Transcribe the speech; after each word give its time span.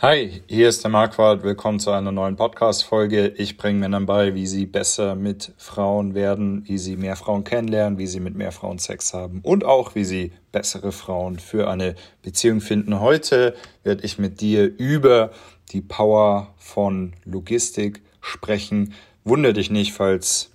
Hi, 0.00 0.42
hier 0.46 0.68
ist 0.68 0.84
der 0.84 0.92
Marquardt. 0.92 1.42
Willkommen 1.42 1.80
zu 1.80 1.90
einer 1.90 2.12
neuen 2.12 2.36
Podcast-Folge. 2.36 3.34
Ich 3.36 3.56
bringe 3.56 3.80
Männern 3.80 4.06
bei, 4.06 4.32
wie 4.36 4.46
sie 4.46 4.64
besser 4.64 5.16
mit 5.16 5.52
Frauen 5.56 6.14
werden, 6.14 6.62
wie 6.68 6.78
sie 6.78 6.96
mehr 6.96 7.16
Frauen 7.16 7.42
kennenlernen, 7.42 7.98
wie 7.98 8.06
sie 8.06 8.20
mit 8.20 8.36
mehr 8.36 8.52
Frauen 8.52 8.78
Sex 8.78 9.12
haben 9.12 9.40
und 9.42 9.64
auch, 9.64 9.96
wie 9.96 10.04
sie 10.04 10.30
bessere 10.52 10.92
Frauen 10.92 11.40
für 11.40 11.68
eine 11.68 11.96
Beziehung 12.22 12.60
finden. 12.60 13.00
Heute 13.00 13.56
werde 13.82 14.04
ich 14.04 14.20
mit 14.20 14.40
dir 14.40 14.66
über 14.78 15.32
die 15.72 15.80
Power 15.80 16.54
von 16.58 17.14
Logistik 17.24 18.00
sprechen. 18.20 18.94
Wunder 19.24 19.52
dich 19.52 19.68
nicht, 19.68 19.94
falls 19.94 20.52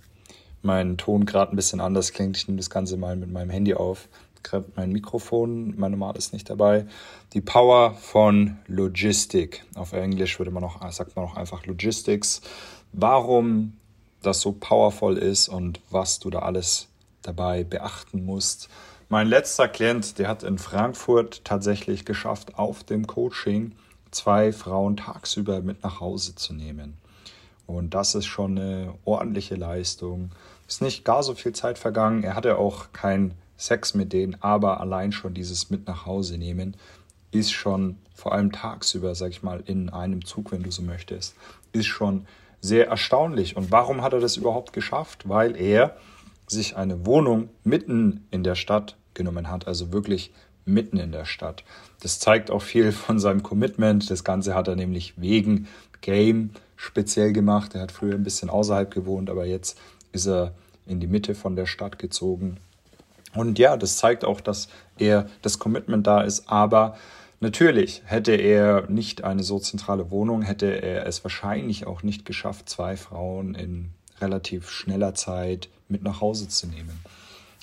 mein 0.61 0.95
Ton 0.95 1.25
gerade 1.25 1.51
ein 1.51 1.57
bisschen 1.57 1.81
anders 1.81 2.13
klingt. 2.13 2.37
Ich 2.37 2.47
nehme 2.47 2.59
das 2.59 2.69
Ganze 2.69 2.95
mal 2.95 3.17
mit 3.17 3.29
meinem 3.29 3.49
Handy 3.49 3.73
auf 3.73 4.07
mein 4.75 4.91
Mikrofon, 4.91 5.77
meine 5.77 5.97
Mart 5.97 6.17
ist 6.17 6.33
nicht 6.33 6.49
dabei. 6.49 6.85
Die 7.33 7.41
Power 7.41 7.93
von 7.95 8.57
Logistik. 8.67 9.63
Auf 9.75 9.93
Englisch 9.93 10.39
würde 10.39 10.51
man 10.51 10.63
noch, 10.63 10.91
sagt 10.91 11.15
man 11.15 11.25
auch 11.25 11.35
einfach 11.35 11.65
Logistics. 11.65 12.41
Warum 12.91 13.73
das 14.21 14.41
so 14.41 14.53
powerful 14.53 15.17
ist 15.17 15.49
und 15.49 15.81
was 15.89 16.19
du 16.19 16.29
da 16.29 16.39
alles 16.39 16.87
dabei 17.21 17.63
beachten 17.63 18.25
musst. 18.25 18.69
Mein 19.09 19.27
letzter 19.27 19.67
Klient, 19.67 20.17
der 20.17 20.27
hat 20.27 20.43
in 20.43 20.57
Frankfurt 20.57 21.43
tatsächlich 21.45 22.05
geschafft, 22.05 22.57
auf 22.57 22.83
dem 22.83 23.05
Coaching 23.05 23.73
zwei 24.11 24.51
Frauen 24.51 24.97
tagsüber 24.97 25.61
mit 25.61 25.83
nach 25.83 25.99
Hause 25.99 26.35
zu 26.35 26.53
nehmen. 26.53 26.97
Und 27.65 27.93
das 27.93 28.15
ist 28.15 28.25
schon 28.25 28.57
eine 28.57 28.93
ordentliche 29.05 29.55
Leistung. 29.55 30.31
Ist 30.67 30.81
nicht 30.81 31.05
gar 31.05 31.23
so 31.23 31.33
viel 31.33 31.53
Zeit 31.53 31.77
vergangen. 31.77 32.23
Er 32.23 32.35
hatte 32.35 32.57
auch 32.57 32.91
kein 32.91 33.35
Sex 33.57 33.93
mit 33.93 34.13
denen, 34.13 34.41
aber 34.41 34.79
allein 34.79 35.11
schon 35.11 35.33
dieses 35.33 35.69
mit 35.69 35.87
nach 35.87 36.05
Hause 36.05 36.37
nehmen 36.37 36.75
ist 37.31 37.51
schon, 37.51 37.97
vor 38.13 38.33
allem 38.33 38.51
tagsüber, 38.51 39.15
sag 39.15 39.31
ich 39.31 39.43
mal, 39.43 39.63
in 39.65 39.89
einem 39.89 40.23
Zug, 40.25 40.51
wenn 40.51 40.63
du 40.63 40.71
so 40.71 40.81
möchtest, 40.83 41.35
ist 41.71 41.87
schon 41.87 42.25
sehr 42.61 42.87
erstaunlich. 42.87 43.57
Und 43.57 43.71
warum 43.71 44.01
hat 44.01 44.13
er 44.13 44.19
das 44.19 44.37
überhaupt 44.37 44.71
geschafft? 44.71 45.27
Weil 45.27 45.55
er 45.55 45.97
sich 46.47 46.77
eine 46.77 47.05
Wohnung 47.05 47.49
mitten 47.63 48.27
in 48.31 48.43
der 48.43 48.55
Stadt 48.55 48.95
genommen 49.13 49.49
hat, 49.49 49.67
also 49.67 49.91
wirklich 49.91 50.31
mitten 50.65 50.97
in 50.97 51.11
der 51.11 51.25
Stadt. 51.25 51.63
Das 52.01 52.19
zeigt 52.19 52.51
auch 52.51 52.61
viel 52.61 52.91
von 52.91 53.19
seinem 53.19 53.43
Commitment. 53.43 54.09
Das 54.09 54.23
Ganze 54.23 54.55
hat 54.55 54.67
er 54.67 54.75
nämlich 54.75 55.13
wegen 55.17 55.67
Game 56.01 56.51
speziell 56.75 57.33
gemacht. 57.33 57.75
Er 57.75 57.81
hat 57.81 57.91
früher 57.91 58.15
ein 58.15 58.23
bisschen 58.23 58.49
außerhalb 58.49 58.91
gewohnt, 58.91 59.29
aber 59.29 59.45
jetzt 59.45 59.77
ist 60.11 60.27
er 60.27 60.53
in 60.85 60.99
die 60.99 61.07
Mitte 61.07 61.35
von 61.35 61.55
der 61.55 61.65
Stadt 61.65 61.99
gezogen, 61.99 62.57
und 63.35 63.59
ja, 63.59 63.77
das 63.77 63.97
zeigt 63.97 64.25
auch, 64.25 64.41
dass 64.41 64.67
er 64.97 65.27
das 65.41 65.59
Commitment 65.59 66.05
da 66.05 66.21
ist. 66.21 66.49
Aber 66.49 66.97
natürlich 67.39 68.03
hätte 68.05 68.33
er 68.33 68.89
nicht 68.89 69.23
eine 69.23 69.43
so 69.43 69.59
zentrale 69.59 70.11
Wohnung, 70.11 70.41
hätte 70.41 70.67
er 70.67 71.07
es 71.07 71.23
wahrscheinlich 71.23 71.87
auch 71.87 72.03
nicht 72.03 72.25
geschafft, 72.25 72.69
zwei 72.69 72.95
Frauen 72.95 73.55
in 73.55 73.91
relativ 74.21 74.69
schneller 74.69 75.15
Zeit 75.15 75.69
mit 75.87 76.03
nach 76.03 76.21
Hause 76.21 76.47
zu 76.47 76.67
nehmen. 76.67 76.99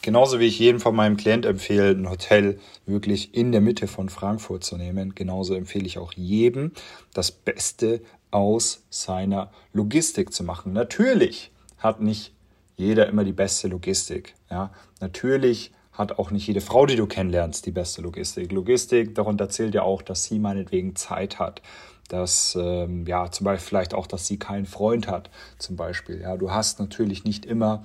Genauso 0.03 0.41
wie 0.41 0.47
ich 0.47 0.59
jedem 0.59 0.81
von 0.81 0.97
meinem 0.97 1.19
Klient 1.19 1.45
empfehle, 1.45 1.91
ein 1.91 2.09
Hotel 2.09 2.59
wirklich 2.87 3.35
in 3.35 3.53
der 3.53 3.61
Mitte 3.61 3.87
von 3.87 4.09
Frankfurt 4.09 4.65
zu 4.65 4.79
nehmen, 4.79 5.15
genauso 5.15 5.55
empfehle 5.55 5.85
ich 5.85 5.99
auch 5.99 6.15
jedem, 6.15 6.73
das 7.13 7.31
Beste 7.31 8.01
aus 8.31 8.83
seiner 8.89 9.51
Logistik 9.75 10.33
zu 10.33 10.43
machen. 10.43 10.73
Natürlich 10.73 11.51
hat 11.79 12.01
nicht 12.01 12.33
jeder 12.77 13.09
immer 13.09 13.25
die 13.25 13.33
beste 13.33 13.69
Logistik. 13.69 14.35
Ja, 14.51 14.73
natürlich 15.01 15.73
hat 15.93 16.19
auch 16.19 16.31
nicht 16.31 16.47
jede 16.47 16.61
Frau, 16.61 16.87
die 16.87 16.97
du 16.97 17.07
kennenlernst, 17.07 17.67
die 17.67 17.73
beste 17.73 18.03
Logistik. 18.03 18.53
Logistik, 18.53 19.15
darunter 19.15 19.49
zählt 19.49 19.75
ja 19.75 19.83
auch, 19.83 20.03
dass 20.03 20.25
sie 20.25 20.39
meinetwegen 20.39 20.97
Zeit 20.97 21.39
hat. 21.39 21.63
Dass, 22.09 22.57
ähm, 22.61 23.07
ja, 23.07 23.31
zum 23.31 23.45
Beispiel 23.45 23.69
vielleicht 23.69 23.95
auch, 23.95 24.07
dass 24.07 24.27
sie 24.27 24.39
keinen 24.39 24.67
Freund 24.67 25.07
hat, 25.09 25.31
zum 25.59 25.77
Beispiel. 25.77 26.21
Ja, 26.21 26.37
du 26.37 26.51
hast 26.51 26.81
natürlich 26.81 27.25
nicht 27.25 27.45
immer 27.45 27.85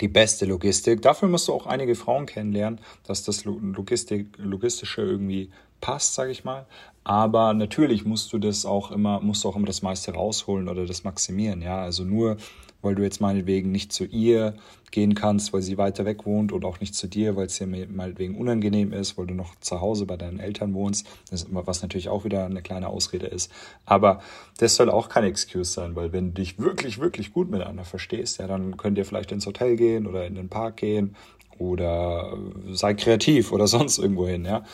die 0.00 0.08
beste 0.08 0.46
Logistik. 0.46 1.02
Dafür 1.02 1.28
musst 1.28 1.48
du 1.48 1.52
auch 1.52 1.66
einige 1.66 1.94
Frauen 1.94 2.26
kennenlernen, 2.26 2.80
dass 3.06 3.22
das 3.22 3.44
Logistik, 3.44 4.36
Logistische 4.38 5.02
irgendwie 5.02 5.50
passt, 5.80 6.14
sage 6.14 6.32
ich 6.32 6.44
mal. 6.44 6.66
Aber 7.04 7.54
natürlich 7.54 8.04
musst 8.04 8.32
du 8.32 8.38
das 8.38 8.64
auch 8.64 8.90
immer, 8.90 9.20
musst 9.20 9.44
du 9.44 9.48
auch 9.48 9.56
immer 9.56 9.66
das 9.66 9.82
meiste 9.82 10.12
rausholen 10.12 10.68
oder 10.68 10.86
das 10.86 11.04
maximieren. 11.04 11.62
Ja, 11.62 11.82
also 11.82 12.04
nur 12.04 12.36
weil 12.82 12.94
du 12.94 13.02
jetzt 13.02 13.20
meinetwegen 13.20 13.70
nicht 13.70 13.92
zu 13.92 14.04
ihr 14.04 14.54
gehen 14.90 15.14
kannst, 15.14 15.52
weil 15.52 15.62
sie 15.62 15.78
weiter 15.78 16.04
weg 16.04 16.26
wohnt 16.26 16.52
und 16.52 16.64
auch 16.64 16.80
nicht 16.80 16.94
zu 16.94 17.06
dir, 17.06 17.36
weil 17.36 17.46
es 17.46 17.56
dir 17.56 17.66
meinetwegen 17.66 18.36
unangenehm 18.36 18.92
ist, 18.92 19.16
weil 19.16 19.26
du 19.26 19.34
noch 19.34 19.54
zu 19.60 19.80
Hause 19.80 20.06
bei 20.06 20.16
deinen 20.16 20.40
Eltern 20.40 20.74
wohnst, 20.74 21.06
was 21.50 21.82
natürlich 21.82 22.08
auch 22.08 22.24
wieder 22.24 22.44
eine 22.44 22.62
kleine 22.62 22.88
Ausrede 22.88 23.26
ist. 23.26 23.52
Aber 23.84 24.20
das 24.58 24.76
soll 24.76 24.90
auch 24.90 25.08
keine 25.08 25.28
Excuse 25.28 25.70
sein, 25.70 25.94
weil 25.94 26.12
wenn 26.12 26.34
du 26.34 26.40
dich 26.40 26.58
wirklich, 26.58 26.98
wirklich 26.98 27.32
gut 27.32 27.50
miteinander 27.50 27.84
verstehst, 27.84 28.38
ja, 28.38 28.46
dann 28.46 28.76
könnt 28.76 28.98
ihr 28.98 29.04
vielleicht 29.04 29.32
ins 29.32 29.46
Hotel 29.46 29.76
gehen 29.76 30.06
oder 30.06 30.26
in 30.26 30.34
den 30.34 30.48
Park 30.48 30.78
gehen 30.78 31.14
oder 31.58 32.36
sei 32.72 32.94
kreativ 32.94 33.52
oder 33.52 33.66
sonst 33.68 33.98
irgendwo 33.98 34.26
hin, 34.26 34.44
ja. 34.44 34.64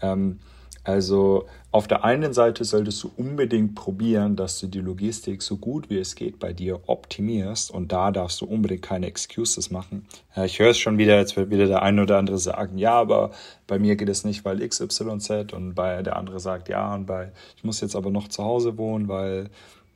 Ähm, 0.00 0.38
also 0.84 1.46
auf 1.70 1.88
der 1.88 2.04
einen 2.04 2.34
Seite 2.34 2.64
solltest 2.64 3.02
du 3.02 3.10
unbedingt 3.16 3.74
probieren, 3.74 4.36
dass 4.36 4.60
du 4.60 4.66
die 4.66 4.80
Logistik 4.80 5.42
so 5.42 5.56
gut 5.56 5.90
wie 5.90 5.98
es 5.98 6.14
geht 6.14 6.38
bei 6.38 6.52
dir 6.52 6.80
optimierst 6.86 7.70
und 7.70 7.90
da 7.90 8.12
darfst 8.12 8.40
du 8.42 8.44
unbedingt 8.44 8.82
keine 8.82 9.06
Excuses 9.06 9.70
machen. 9.70 10.06
Ja, 10.36 10.44
ich 10.44 10.58
höre 10.58 10.70
es 10.70 10.78
schon 10.78 10.98
wieder, 10.98 11.18
jetzt 11.18 11.36
wird 11.36 11.50
wieder 11.50 11.66
der 11.66 11.82
eine 11.82 12.02
oder 12.02 12.18
andere 12.18 12.38
sagen, 12.38 12.78
ja, 12.78 12.92
aber 12.92 13.32
bei 13.66 13.78
mir 13.78 13.96
geht 13.96 14.10
es 14.10 14.24
nicht, 14.24 14.44
weil 14.44 14.66
XYZ 14.66 15.52
und 15.52 15.74
bei 15.74 16.02
der 16.02 16.16
andere 16.16 16.38
sagt, 16.38 16.68
ja, 16.68 16.94
und 16.94 17.06
bei, 17.06 17.32
ich 17.56 17.64
muss 17.64 17.80
jetzt 17.80 17.96
aber 17.96 18.10
noch 18.10 18.28
zu 18.28 18.44
Hause 18.44 18.76
wohnen, 18.78 19.08
weil 19.08 19.50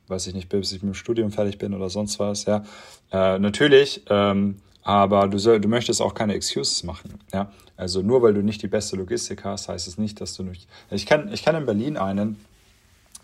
weiß 0.07 0.25
ich 0.25 0.33
nicht, 0.33 0.49
bis 0.49 0.71
ich 0.71 0.81
mit 0.81 0.93
dem 0.93 0.95
Studium 0.95 1.31
fertig 1.31 1.59
bin 1.59 1.75
oder 1.75 1.89
sonst 1.89 2.19
was, 2.19 2.45
ja. 2.45 2.63
Äh, 3.11 3.37
natürlich, 3.37 4.01
ähm, 4.09 4.55
aber 4.81 5.27
du, 5.27 5.37
soll, 5.37 5.59
du 5.59 5.67
möchtest 5.67 6.01
auch 6.01 6.13
keine 6.13 6.33
Excuses 6.33 6.83
machen. 6.83 7.19
Ja? 7.31 7.51
Also 7.79 8.01
nur 8.01 8.21
weil 8.21 8.33
du 8.33 8.43
nicht 8.43 8.61
die 8.61 8.67
beste 8.67 8.97
Logistik 8.97 9.45
hast, 9.45 9.69
heißt 9.69 9.87
es 9.87 9.97
nicht, 9.97 10.19
dass 10.19 10.35
du 10.35 10.43
nicht. 10.43 10.67
Ich 10.91 11.05
kenne 11.05 11.31
ich 11.33 11.43
kenn 11.43 11.55
in 11.55 11.65
Berlin 11.65 11.95
einen, 11.95 12.35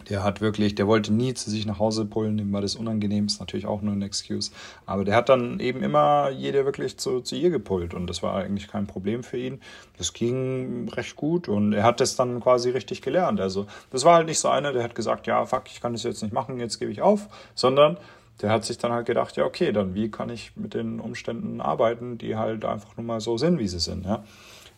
der 0.09 0.23
hat 0.23 0.39
wirklich, 0.39 0.75
der 0.75 0.87
wollte 0.87 1.11
nie 1.11 1.33
zu 1.33 1.49
sich 1.49 1.65
nach 1.65 1.77
Hause 1.77 2.05
pullen, 2.05 2.37
dem 2.37 2.53
war 2.53 2.61
das 2.61 2.77
unangenehm, 2.77 3.25
ist 3.25 3.41
natürlich 3.41 3.65
auch 3.65 3.81
nur 3.81 3.93
eine 3.93 4.05
Excuse. 4.05 4.51
Aber 4.85 5.03
der 5.03 5.13
hat 5.13 5.27
dann 5.27 5.59
eben 5.59 5.83
immer 5.83 6.29
jede 6.29 6.63
wirklich 6.63 6.97
zu, 6.97 7.19
zu 7.19 7.35
ihr 7.35 7.49
gepullt 7.49 7.93
und 7.93 8.07
das 8.07 8.23
war 8.23 8.35
eigentlich 8.35 8.69
kein 8.69 8.87
Problem 8.87 9.23
für 9.23 9.37
ihn. 9.37 9.59
Das 9.97 10.13
ging 10.13 10.87
recht 10.87 11.17
gut 11.17 11.49
und 11.49 11.73
er 11.73 11.83
hat 11.83 11.99
das 11.99 12.15
dann 12.15 12.39
quasi 12.39 12.69
richtig 12.69 13.01
gelernt. 13.01 13.41
Also 13.41 13.65
das 13.91 14.05
war 14.05 14.15
halt 14.15 14.27
nicht 14.27 14.39
so 14.39 14.47
einer, 14.47 14.71
der 14.71 14.83
hat 14.83 14.95
gesagt, 14.95 15.27
ja, 15.27 15.45
fuck, 15.45 15.63
ich 15.67 15.81
kann 15.81 15.91
das 15.91 16.03
jetzt 16.03 16.23
nicht 16.23 16.33
machen, 16.33 16.61
jetzt 16.61 16.79
gebe 16.79 16.93
ich 16.93 17.01
auf, 17.01 17.27
sondern 17.55 17.97
der 18.41 18.51
hat 18.51 18.65
sich 18.65 18.77
dann 18.77 18.91
halt 18.91 19.05
gedacht, 19.05 19.37
ja, 19.37 19.45
okay, 19.45 19.71
dann 19.71 19.95
wie 19.95 20.11
kann 20.11 20.29
ich 20.29 20.55
mit 20.55 20.73
den 20.73 20.99
Umständen 20.99 21.61
arbeiten, 21.61 22.17
die 22.17 22.35
halt 22.35 22.65
einfach 22.65 22.97
nur 22.97 23.05
mal 23.05 23.21
so 23.21 23.37
sind, 23.37 23.59
wie 23.59 23.67
sie 23.67 23.79
sind, 23.79 24.05
ja. 24.05 24.23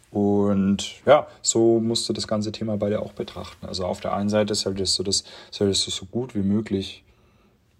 Und 0.09 1.05
ja, 1.05 1.27
so 1.41 1.79
musst 1.79 2.07
du 2.07 2.13
das 2.13 2.27
ganze 2.27 2.51
Thema 2.51 2.77
bei 2.77 2.89
dir 2.89 3.01
auch 3.01 3.11
betrachten. 3.11 3.65
Also 3.65 3.85
auf 3.85 3.99
der 3.99 4.13
einen 4.13 4.29
Seite 4.29 4.55
solltest 4.55 4.97
du 4.97 5.03
das, 5.03 5.25
solltest 5.51 5.85
du 5.85 5.91
so 5.91 6.05
gut 6.05 6.33
wie 6.33 6.43
möglich 6.43 7.03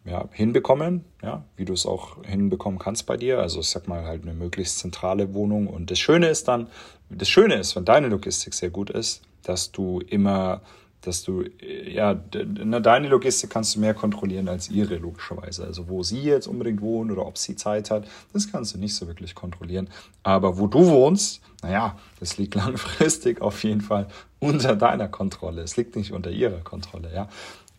ja, 0.06 0.28
hinbekommen, 0.32 1.04
ja, 1.22 1.44
wie 1.56 1.66
du 1.66 1.74
es 1.74 1.86
auch 1.86 2.24
hinbekommen 2.26 2.80
kannst 2.80 3.06
bei 3.06 3.18
dir. 3.18 3.40
Also 3.40 3.60
ich 3.60 3.70
sag 3.70 3.88
mal 3.88 4.04
halt 4.04 4.24
eine 4.24 4.34
möglichst 4.34 4.80
zentrale 4.80 5.34
Wohnung. 5.34 5.68
Und 5.68 5.90
das 5.90 6.00
Schöne 6.00 6.28
ist 6.28 6.48
dann, 6.48 6.68
das 7.10 7.30
Schöne 7.30 7.56
ist, 7.56 7.76
wenn 7.76 7.86
deine 7.86 8.10
Logistik 8.10 8.54
sehr 8.54 8.70
gut 8.70 8.90
ist, 8.90 9.22
dass 9.44 9.72
du 9.72 10.00
immer 10.02 10.62
dass 11.02 11.24
du, 11.24 11.44
ja, 11.62 12.14
deine 12.14 13.08
Logistik 13.08 13.50
kannst 13.50 13.76
du 13.76 13.80
mehr 13.80 13.94
kontrollieren 13.94 14.50
als 14.50 14.70
ihre, 14.70 14.98
logischerweise. 14.98 15.64
Also 15.64 15.88
wo 15.88 16.04
sie 16.04 16.22
jetzt 16.22 16.48
unbedingt 16.48 16.82
wohnt 16.82 17.12
oder 17.12 17.26
ob 17.26 17.38
sie 17.38 17.56
Zeit 17.56 17.92
hat, 17.92 18.08
das 18.34 18.52
kannst 18.52 18.74
du 18.74 18.80
nicht 18.80 18.96
so 18.96 19.08
wirklich 19.08 19.36
kontrollieren. 19.36 19.90
Aber 20.24 20.58
wo 20.58 20.68
du 20.68 20.88
wohnst, 20.88 21.42
naja, 21.62 21.98
das 22.20 22.38
liegt 22.38 22.56
langfristig 22.56 23.42
auf 23.42 23.64
jeden 23.64 23.82
Fall 23.82 24.08
unter 24.40 24.76
deiner 24.76 25.08
Kontrolle. 25.08 25.62
Es 25.62 25.78
liegt 25.78 25.96
nicht 25.96 26.12
unter 26.12 26.32
ihrer 26.32 26.60
Kontrolle, 26.60 27.14
ja. 27.14 27.30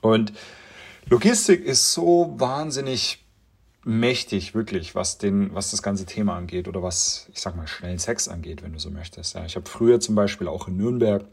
Und 0.00 0.32
Logistik 1.06 1.64
ist 1.64 1.92
so 1.92 2.34
wahnsinnig 2.36 3.24
mächtig, 3.84 4.54
wirklich, 4.54 4.94
was, 4.94 5.18
den, 5.18 5.54
was 5.54 5.70
das 5.70 5.82
ganze 5.82 6.04
Thema 6.04 6.36
angeht 6.36 6.68
oder 6.68 6.82
was, 6.82 7.26
ich 7.32 7.40
sag 7.40 7.56
mal, 7.56 7.66
schnellen 7.66 7.98
Sex 7.98 8.28
angeht, 8.28 8.62
wenn 8.62 8.74
du 8.74 8.78
so 8.78 8.90
möchtest. 8.90 9.34
Ja, 9.34 9.44
ich 9.46 9.56
habe 9.56 9.68
früher 9.68 9.98
zum 9.98 10.14
Beispiel 10.14 10.46
auch 10.46 10.68
in 10.68 10.76
Nürnberg 10.76 11.24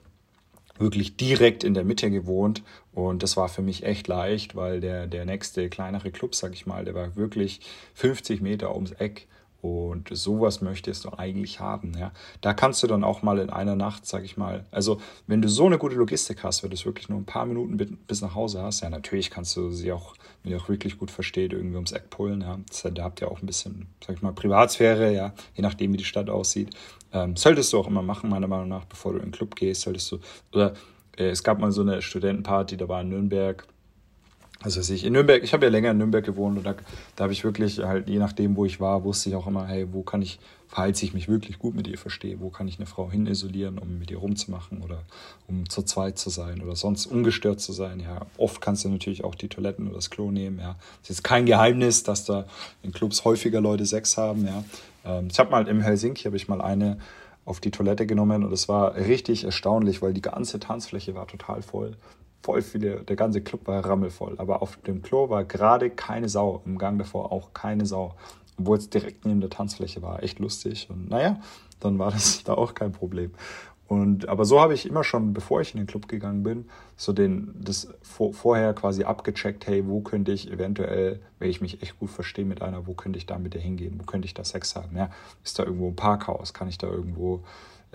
wirklich 0.78 1.18
direkt 1.18 1.64
in 1.64 1.74
der 1.74 1.84
Mitte 1.84 2.10
gewohnt. 2.10 2.64
Und 2.94 3.24
das 3.24 3.38
war 3.38 3.50
für 3.50 3.62
mich 3.62 3.84
echt 3.84 4.08
leicht, 4.08 4.56
weil 4.56 4.80
der, 4.80 5.08
der 5.08 5.26
nächste 5.26 5.70
kleinere 5.70 6.12
Club, 6.12 6.36
sag 6.36 6.54
ich 6.54 6.66
mal, 6.66 6.86
der 6.86 6.96
war 6.96 7.16
wirklich 7.16 7.62
50 7.94 8.42
Meter 8.42 8.74
ums 8.74 8.92
Eck 8.92 9.28
und 9.66 10.10
sowas 10.12 10.62
möchtest 10.62 11.06
du 11.06 11.18
eigentlich 11.18 11.60
haben. 11.60 11.94
Ja. 11.98 12.12
Da 12.42 12.54
kannst 12.54 12.84
du 12.84 12.88
dann 12.88 13.04
auch 13.04 13.22
mal 13.22 13.40
in 13.40 13.50
einer 13.50 13.76
Nacht, 13.76 14.06
sag 14.06 14.24
ich 14.24 14.38
mal, 14.38 14.66
also 14.72 15.00
wenn 15.28 15.42
du 15.42 15.50
so 15.50 15.66
eine 15.66 15.78
gute 15.78 15.96
Logistik 15.96 16.44
hast, 16.44 16.64
wenn 16.64 16.70
du 16.70 16.76
es 16.76 16.86
wirklich 16.86 17.10
nur 17.10 17.20
ein 17.20 17.26
paar 17.26 17.46
Minuten 17.46 17.78
bis 18.08 18.22
nach 18.22 18.36
Hause 18.36 18.62
hast, 18.62 18.82
ja, 18.82 18.90
natürlich 18.90 19.32
kannst 19.32 19.56
du 19.58 19.72
sie 19.72 19.92
auch, 19.92 20.14
wenn 20.44 20.52
ihr 20.52 20.58
auch 20.58 20.70
wirklich 20.70 20.98
gut 20.98 21.12
versteht, 21.12 21.54
irgendwie 21.54 21.76
ums 21.76 21.92
Eck 21.92 22.10
pullen. 22.10 22.42
Ja. 22.42 22.60
Da 22.92 23.04
habt 23.04 23.22
ihr 23.22 23.32
auch 23.32 23.42
ein 23.42 23.46
bisschen, 23.46 23.88
sag 24.06 24.16
ich 24.16 24.22
mal, 24.22 24.34
Privatsphäre, 24.34 25.14
ja, 25.14 25.34
je 25.56 25.62
nachdem, 25.62 25.94
wie 25.94 25.98
die 25.98 26.04
Stadt 26.06 26.30
aussieht. 26.30 26.76
Ähm, 27.12 27.36
solltest 27.36 27.74
du 27.74 27.80
auch 27.80 27.88
immer 27.88 28.02
machen, 28.02 28.30
meiner 28.30 28.48
Meinung 28.48 28.68
nach, 28.68 28.86
bevor 28.86 29.14
du 29.14 29.20
in 29.20 29.26
den 29.26 29.32
Club 29.32 29.56
gehst, 29.56 29.82
solltest 29.82 30.12
du, 30.12 30.20
oder 30.52 30.74
äh, 31.18 31.30
es 31.30 31.44
gab 31.44 31.60
mal 31.60 31.72
so 31.72 31.82
eine 31.82 32.02
Studentenparty, 32.02 32.78
da 32.78 32.88
war 32.88 33.02
in 33.02 33.10
Nürnberg 33.10 33.66
also 34.62 34.94
ich 34.94 35.04
in 35.04 35.14
Nürnberg, 35.14 35.44
ich 35.44 35.54
habe 35.54 35.66
ja 35.66 35.72
länger 35.72 35.92
in 35.92 35.98
Nürnberg 35.98 36.26
gewohnt 36.26 36.58
und 36.58 36.66
da, 36.66 36.76
da 37.16 37.24
habe 37.26 37.34
ich 37.34 37.44
wirklich 37.44 37.80
halt, 37.80 38.10
je 38.10 38.20
nachdem, 38.20 38.56
wo 38.56 38.66
ich 38.66 38.80
war, 38.80 39.04
wusste 39.04 39.30
ich 39.30 39.36
auch 39.36 39.48
immer, 39.48 39.68
hey, 39.68 39.88
wo 39.92 40.02
kann 40.02 40.22
ich, 40.22 40.40
verhalte 40.68 41.06
ich 41.06 41.14
mich 41.14 41.28
wirklich 41.28 41.60
gut 41.60 41.76
mit 41.76 41.88
ihr 41.88 41.98
verstehe, 41.98 42.40
wo 42.40 42.50
kann 42.50 42.68
ich 42.68 42.80
eine 42.80 42.86
Frau 42.86 43.12
hin 43.12 43.28
isolieren, 43.28 43.78
um 43.78 44.00
mit 44.00 44.12
ihr 44.12 44.18
rumzumachen 44.18 44.82
oder 44.82 45.04
um 45.48 45.70
zu 45.70 45.84
zweit 45.84 46.18
zu 46.18 46.30
sein 46.30 46.62
oder 46.62 46.76
sonst 46.76 47.06
ungestört 47.06 47.60
zu 47.60 47.74
sein. 47.74 48.00
Ja, 48.00 48.26
oft 48.38 48.62
kannst 48.62 48.86
du 48.86 48.90
natürlich 48.90 49.24
auch 49.24 49.36
die 49.36 49.50
Toiletten 49.50 49.88
oder 49.88 49.98
das 49.98 50.10
Klo 50.10 50.32
nehmen, 50.32 50.60
ja. 50.60 50.78
Es 51.04 51.10
ist 51.10 51.24
kein 51.24 51.46
Geheimnis, 51.46 52.04
dass 52.04 52.26
da 52.26 52.46
in 52.82 52.92
Clubs 52.92 53.26
häufiger 53.26 53.62
Leute 53.62 53.86
Sex 53.86 54.18
haben, 54.18 54.46
ja. 54.48 54.64
Ähm, 55.04 55.28
ich 55.30 55.38
habe 55.38 55.52
mal 55.52 55.68
im 55.68 55.82
Helsinki, 55.82 56.24
habe 56.24 56.38
ich 56.38 56.48
mal 56.48 56.62
eine 56.62 56.98
auf 57.44 57.60
die 57.60 57.72
Toilette 57.72 58.08
genommen 58.08 58.44
und 58.44 58.52
es 58.52 58.68
war 58.68 58.96
richtig 58.96 59.44
erstaunlich, 59.44 60.02
weil 60.02 60.14
die 60.14 60.22
ganze 60.22 60.60
Tanzfläche 60.60 61.14
war 61.14 61.28
total 61.28 61.62
voll 61.62 61.96
voll 62.46 62.62
viele, 62.62 63.02
der 63.02 63.16
ganze 63.16 63.42
Club 63.42 63.66
war 63.66 63.84
rammelvoll. 63.84 64.36
Aber 64.38 64.62
auf 64.62 64.78
dem 64.78 65.02
Klo 65.02 65.30
war 65.30 65.44
gerade 65.44 65.90
keine 65.90 66.30
Sau, 66.30 66.62
im 66.66 66.78
Gang 66.78 67.00
davor 67.00 67.32
auch 67.32 67.54
keine 67.54 67.88
Sau. 67.88 68.14
Obwohl 68.60 68.78
es 68.78 68.90
direkt 68.90 69.26
neben 69.26 69.42
der 69.42 69.50
Tanzfläche 69.50 70.02
war. 70.04 70.22
Echt 70.22 70.38
lustig. 70.38 70.88
Und 70.90 71.10
naja, 71.10 71.40
dann 71.80 71.98
war 71.98 72.12
das 72.12 72.44
da 72.46 72.54
auch 72.54 72.76
kein 72.76 72.92
Problem. 72.92 73.32
Und, 73.88 74.30
aber 74.30 74.46
so 74.46 74.62
habe 74.62 74.74
ich 74.74 74.88
immer 74.88 75.04
schon, 75.04 75.34
bevor 75.34 75.62
ich 75.62 75.74
in 75.74 75.80
den 75.80 75.88
Club 75.88 76.08
gegangen 76.08 76.44
bin, 76.44 76.66
so 76.98 77.14
den, 77.14 77.54
das 77.60 77.88
vor, 78.02 78.34
vorher 78.34 78.74
quasi 78.74 79.04
abgecheckt, 79.04 79.68
hey, 79.68 79.88
wo 79.88 80.02
könnte 80.02 80.32
ich 80.32 80.52
eventuell, 80.52 81.20
wenn 81.40 81.50
ich 81.50 81.62
mich 81.62 81.82
echt 81.84 82.00
gut 82.00 82.10
verstehe 82.10 82.46
mit 82.46 82.62
einer, 82.62 82.88
wo 82.88 82.94
könnte 82.94 83.18
ich 83.18 83.26
da 83.26 83.38
mit 83.38 83.54
der 83.54 83.62
hingehen, 83.62 84.00
wo 84.00 84.04
könnte 84.04 84.26
ich 84.26 84.34
da 84.34 84.44
Sex 84.44 84.76
haben, 84.76 84.96
ja? 84.96 85.10
Ist 85.44 85.60
da 85.60 85.64
irgendwo 85.64 85.90
ein 85.90 85.96
Parkhaus? 85.96 86.54
Kann 86.54 86.68
ich 86.68 86.80
da 86.80 86.88
irgendwo 86.88 87.44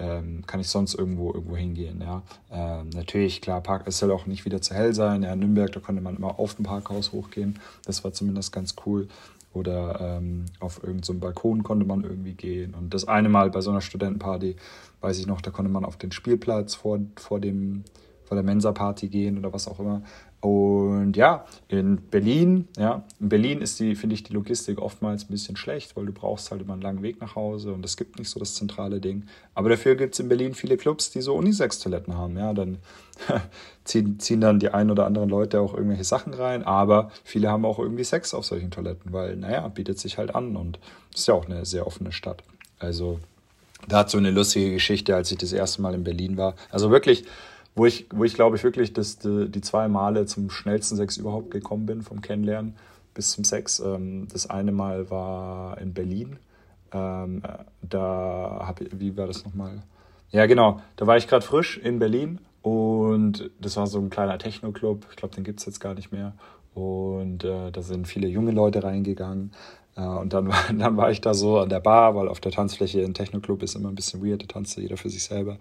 ähm, 0.00 0.44
kann 0.46 0.60
ich 0.60 0.68
sonst 0.68 0.94
irgendwo 0.94 1.32
irgendwo 1.32 1.56
hingehen. 1.56 2.00
Ja? 2.00 2.22
Ähm, 2.50 2.90
natürlich, 2.90 3.40
klar, 3.40 3.60
Park, 3.60 3.82
es 3.86 3.98
soll 3.98 4.10
auch 4.10 4.26
nicht 4.26 4.44
wieder 4.44 4.60
zu 4.62 4.74
hell 4.74 4.94
sein. 4.94 5.22
Ja, 5.22 5.32
in 5.32 5.40
Nürnberg, 5.40 5.70
da 5.72 5.80
konnte 5.80 6.00
man 6.00 6.16
immer 6.16 6.38
auf 6.38 6.54
dem 6.54 6.64
Parkhaus 6.64 7.12
hochgehen. 7.12 7.58
Das 7.84 8.02
war 8.02 8.12
zumindest 8.12 8.52
ganz 8.52 8.74
cool. 8.86 9.08
Oder 9.52 10.00
ähm, 10.00 10.46
auf 10.60 10.78
irgendeinem 10.78 11.02
so 11.02 11.14
Balkon 11.14 11.62
konnte 11.62 11.84
man 11.84 12.04
irgendwie 12.04 12.34
gehen. 12.34 12.74
Und 12.74 12.94
das 12.94 13.06
eine 13.08 13.28
Mal 13.28 13.50
bei 13.50 13.60
so 13.60 13.70
einer 13.70 13.80
Studentenparty, 13.80 14.56
weiß 15.00 15.18
ich 15.18 15.26
noch, 15.26 15.40
da 15.40 15.50
konnte 15.50 15.70
man 15.70 15.84
auf 15.84 15.96
den 15.96 16.12
Spielplatz 16.12 16.74
vor, 16.74 17.00
vor, 17.16 17.40
dem, 17.40 17.84
vor 18.24 18.36
der 18.36 18.44
Mensa-Party 18.44 19.08
gehen 19.08 19.38
oder 19.38 19.52
was 19.52 19.66
auch 19.66 19.80
immer. 19.80 20.02
Und 20.40 21.18
ja, 21.18 21.44
in 21.68 21.98
Berlin, 21.98 22.66
ja, 22.78 23.04
in 23.20 23.28
Berlin 23.28 23.60
ist 23.60 23.78
die, 23.78 23.94
finde 23.94 24.14
ich, 24.14 24.22
die 24.22 24.32
Logistik 24.32 24.80
oftmals 24.80 25.24
ein 25.24 25.28
bisschen 25.28 25.56
schlecht, 25.56 25.96
weil 25.96 26.06
du 26.06 26.12
brauchst 26.12 26.50
halt 26.50 26.62
immer 26.62 26.72
einen 26.72 26.82
langen 26.82 27.02
Weg 27.02 27.20
nach 27.20 27.36
Hause 27.36 27.74
und 27.74 27.84
es 27.84 27.98
gibt 27.98 28.18
nicht 28.18 28.30
so 28.30 28.40
das 28.40 28.54
zentrale 28.54 29.00
Ding. 29.00 29.24
Aber 29.54 29.68
dafür 29.68 29.96
gibt 29.96 30.14
es 30.14 30.20
in 30.20 30.28
Berlin 30.28 30.54
viele 30.54 30.78
Clubs, 30.78 31.10
die 31.10 31.20
so 31.20 31.34
Unisex-Toiletten 31.34 32.16
haben, 32.16 32.38
ja, 32.38 32.54
dann 32.54 32.78
ziehen, 33.84 34.18
ziehen 34.18 34.40
dann 34.40 34.60
die 34.60 34.70
ein 34.70 34.90
oder 34.90 35.04
anderen 35.04 35.28
Leute 35.28 35.60
auch 35.60 35.74
irgendwelche 35.74 36.04
Sachen 36.04 36.32
rein, 36.32 36.62
aber 36.62 37.10
viele 37.22 37.50
haben 37.50 37.66
auch 37.66 37.78
irgendwie 37.78 38.04
Sex 38.04 38.32
auf 38.32 38.46
solchen 38.46 38.70
Toiletten, 38.70 39.12
weil, 39.12 39.36
naja, 39.36 39.68
bietet 39.68 39.98
sich 39.98 40.16
halt 40.16 40.34
an 40.34 40.56
und 40.56 40.78
ist 41.14 41.28
ja 41.28 41.34
auch 41.34 41.44
eine 41.44 41.66
sehr 41.66 41.86
offene 41.86 42.12
Stadt. 42.12 42.42
Also, 42.78 43.20
da 43.88 43.98
hat 43.98 44.10
so 44.10 44.16
eine 44.16 44.30
lustige 44.30 44.72
Geschichte, 44.72 45.14
als 45.14 45.30
ich 45.30 45.38
das 45.38 45.52
erste 45.52 45.82
Mal 45.82 45.94
in 45.94 46.04
Berlin 46.04 46.36
war. 46.36 46.54
Also 46.70 46.90
wirklich, 46.90 47.24
wo 47.80 47.86
ich, 47.86 48.04
wo 48.12 48.24
ich 48.24 48.34
glaube 48.34 48.56
ich 48.56 48.62
wirklich 48.62 48.92
dass 48.92 49.18
die, 49.20 49.48
die 49.48 49.62
zwei 49.62 49.88
Male 49.88 50.26
zum 50.26 50.50
schnellsten 50.50 50.96
Sex 50.96 51.16
überhaupt 51.16 51.50
gekommen 51.50 51.86
bin, 51.86 52.02
vom 52.02 52.20
Kennenlernen 52.20 52.76
bis 53.14 53.30
zum 53.30 53.42
Sex. 53.42 53.80
Ähm, 53.80 54.28
das 54.30 54.50
eine 54.50 54.70
Mal 54.70 55.08
war 55.08 55.78
in 55.78 55.94
Berlin. 55.94 56.38
Ähm, 56.92 57.40
da 57.80 58.64
habe 58.66 58.86
wie 58.92 59.16
war 59.16 59.26
das 59.26 59.46
nochmal? 59.46 59.82
Ja, 60.30 60.44
genau. 60.44 60.82
Da 60.96 61.06
war 61.06 61.16
ich 61.16 61.26
gerade 61.26 61.42
frisch 61.42 61.78
in 61.78 61.98
Berlin 61.98 62.40
und 62.60 63.50
das 63.58 63.78
war 63.78 63.86
so 63.86 63.98
ein 63.98 64.10
kleiner 64.10 64.36
Techno-Club. 64.36 65.06
Ich 65.08 65.16
glaube, 65.16 65.34
den 65.34 65.44
gibt 65.44 65.60
es 65.60 65.66
jetzt 65.66 65.80
gar 65.80 65.94
nicht 65.94 66.12
mehr. 66.12 66.34
Und 66.74 67.44
äh, 67.44 67.70
da 67.72 67.80
sind 67.80 68.06
viele 68.06 68.28
junge 68.28 68.50
Leute 68.50 68.82
reingegangen. 68.82 69.52
Äh, 69.96 70.02
und 70.02 70.34
dann 70.34 70.52
dann 70.78 70.98
war 70.98 71.10
ich 71.10 71.22
da 71.22 71.32
so 71.32 71.58
an 71.58 71.70
der 71.70 71.80
Bar, 71.80 72.14
weil 72.14 72.28
auf 72.28 72.40
der 72.40 72.52
Tanzfläche 72.52 73.00
in 73.00 73.14
Techno-Club 73.14 73.62
ist 73.62 73.74
immer 73.74 73.88
ein 73.88 73.94
bisschen 73.94 74.22
weird, 74.22 74.42
da 74.42 74.46
tanzt 74.46 74.76
jeder 74.76 74.98
für 74.98 75.08
sich 75.08 75.24
selber. 75.24 75.56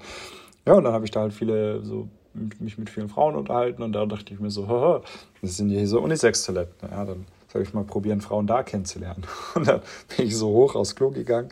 Ja, 0.69 0.75
und 0.75 0.83
dann 0.83 0.93
habe 0.93 1.03
ich 1.03 1.09
da 1.09 1.21
halt 1.21 1.33
viele, 1.33 1.83
so 1.83 2.07
mich 2.59 2.77
mit 2.77 2.91
vielen 2.91 3.09
Frauen 3.09 3.35
unterhalten 3.35 3.81
und 3.81 3.91
da 3.91 4.05
dachte 4.05 4.35
ich 4.35 4.39
mir 4.39 4.51
so, 4.51 4.67
haha, 4.67 5.01
das 5.41 5.57
sind 5.57 5.71
ja 5.71 5.79
hier 5.79 5.87
so 5.87 5.99
Unisex-Toiletten. 5.99 6.89
Ja, 6.91 7.05
dann 7.05 7.25
soll 7.51 7.63
ich 7.63 7.73
mal 7.73 7.83
probieren, 7.83 8.21
Frauen 8.21 8.45
da 8.45 8.61
kennenzulernen. 8.61 9.23
Und 9.55 9.67
dann 9.67 9.81
bin 10.15 10.27
ich 10.27 10.37
so 10.37 10.49
hoch 10.49 10.75
aufs 10.75 10.95
Klo 10.95 11.09
gegangen 11.09 11.49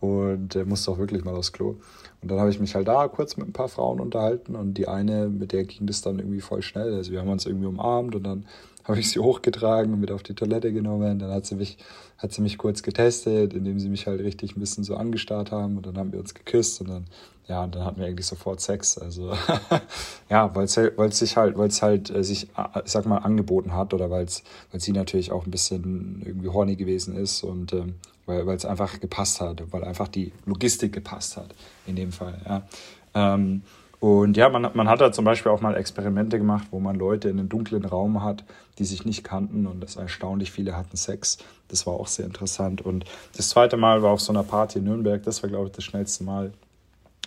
und 0.00 0.56
äh, 0.56 0.64
musste 0.64 0.90
auch 0.90 0.98
wirklich 0.98 1.24
mal 1.24 1.36
aufs 1.36 1.52
Klo. 1.52 1.76
Und 2.20 2.28
dann 2.28 2.40
habe 2.40 2.50
ich 2.50 2.58
mich 2.58 2.74
halt 2.74 2.88
da 2.88 3.06
kurz 3.06 3.36
mit 3.36 3.46
ein 3.46 3.52
paar 3.52 3.68
Frauen 3.68 4.00
unterhalten 4.00 4.56
und 4.56 4.74
die 4.74 4.88
eine, 4.88 5.28
mit 5.28 5.52
der 5.52 5.62
ging 5.62 5.86
das 5.86 6.02
dann 6.02 6.18
irgendwie 6.18 6.40
voll 6.40 6.62
schnell. 6.62 6.92
Also 6.92 7.12
wir 7.12 7.20
haben 7.20 7.28
uns 7.28 7.46
irgendwie 7.46 7.68
umarmt 7.68 8.16
und 8.16 8.24
dann 8.24 8.46
habe 8.86 9.00
ich 9.00 9.10
sie 9.10 9.18
hochgetragen 9.18 9.92
und 9.92 10.00
mit 10.00 10.10
auf 10.10 10.22
die 10.22 10.34
Toilette 10.34 10.72
genommen. 10.72 11.18
Dann 11.18 11.30
hat 11.30 11.46
sie 11.46 11.56
mich, 11.56 11.78
hat 12.18 12.32
sie 12.32 12.42
mich 12.42 12.58
kurz 12.58 12.82
getestet, 12.82 13.54
indem 13.54 13.78
sie 13.78 13.88
mich 13.88 14.06
halt 14.06 14.20
richtig 14.20 14.56
ein 14.56 14.60
bisschen 14.60 14.84
so 14.84 14.96
angestarrt 14.96 15.50
haben 15.50 15.76
und 15.76 15.86
dann 15.86 15.98
haben 15.98 16.12
wir 16.12 16.20
uns 16.20 16.34
geküsst 16.34 16.80
und 16.80 16.88
dann 16.90 17.06
ja, 17.48 17.62
und 17.62 17.76
dann 17.76 17.84
hatten 17.84 18.00
wir 18.00 18.06
eigentlich 18.06 18.26
sofort 18.26 18.60
Sex. 18.60 18.98
Also 18.98 19.32
ja, 20.28 20.52
weil 20.54 20.64
es 20.64 20.76
halt, 20.76 21.14
sich 21.14 21.36
halt, 21.36 21.56
weil 21.56 21.68
es 21.68 21.80
halt 21.80 22.10
äh, 22.10 22.24
sich, 22.24 22.48
äh, 22.56 22.82
sag 22.84 23.06
mal, 23.06 23.18
angeboten 23.18 23.72
hat 23.72 23.94
oder 23.94 24.10
weil 24.10 24.24
es, 24.24 24.42
weil 24.72 24.80
sie 24.80 24.92
natürlich 24.92 25.30
auch 25.30 25.44
ein 25.44 25.50
bisschen 25.50 26.22
irgendwie 26.24 26.48
horny 26.48 26.74
gewesen 26.74 27.16
ist 27.16 27.44
und 27.44 27.72
ähm, 27.72 27.94
weil 28.26 28.48
es 28.48 28.64
einfach 28.64 28.98
gepasst 28.98 29.40
hat, 29.40 29.62
weil 29.72 29.84
einfach 29.84 30.08
die 30.08 30.32
Logistik 30.46 30.92
gepasst 30.92 31.36
hat 31.36 31.54
in 31.86 31.94
dem 31.94 32.10
Fall. 32.10 32.40
Ja. 32.44 32.66
Ähm, 33.14 33.62
und 34.00 34.36
ja, 34.36 34.48
man, 34.48 34.70
man 34.74 34.88
hat 34.88 35.00
da 35.00 35.10
zum 35.10 35.24
Beispiel 35.24 35.50
auch 35.50 35.60
mal 35.60 35.74
Experimente 35.74 36.38
gemacht, 36.38 36.68
wo 36.70 36.80
man 36.80 36.96
Leute 36.96 37.28
in 37.28 37.38
einem 37.38 37.48
dunklen 37.48 37.84
Raum 37.84 38.22
hat, 38.22 38.44
die 38.78 38.84
sich 38.84 39.04
nicht 39.04 39.24
kannten 39.24 39.66
und 39.66 39.80
das 39.80 39.96
erstaunlich 39.96 40.52
viele 40.52 40.76
hatten 40.76 40.96
Sex. 40.96 41.38
Das 41.68 41.86
war 41.86 41.94
auch 41.94 42.06
sehr 42.06 42.26
interessant. 42.26 42.82
Und 42.82 43.04
das 43.36 43.48
zweite 43.48 43.76
Mal 43.76 44.02
war 44.02 44.10
auf 44.10 44.20
so 44.20 44.32
einer 44.32 44.42
Party 44.42 44.78
in 44.78 44.84
Nürnberg, 44.84 45.22
das 45.22 45.42
war, 45.42 45.50
glaube 45.50 45.66
ich, 45.66 45.72
das 45.72 45.84
schnellste 45.84 46.24
Mal, 46.24 46.52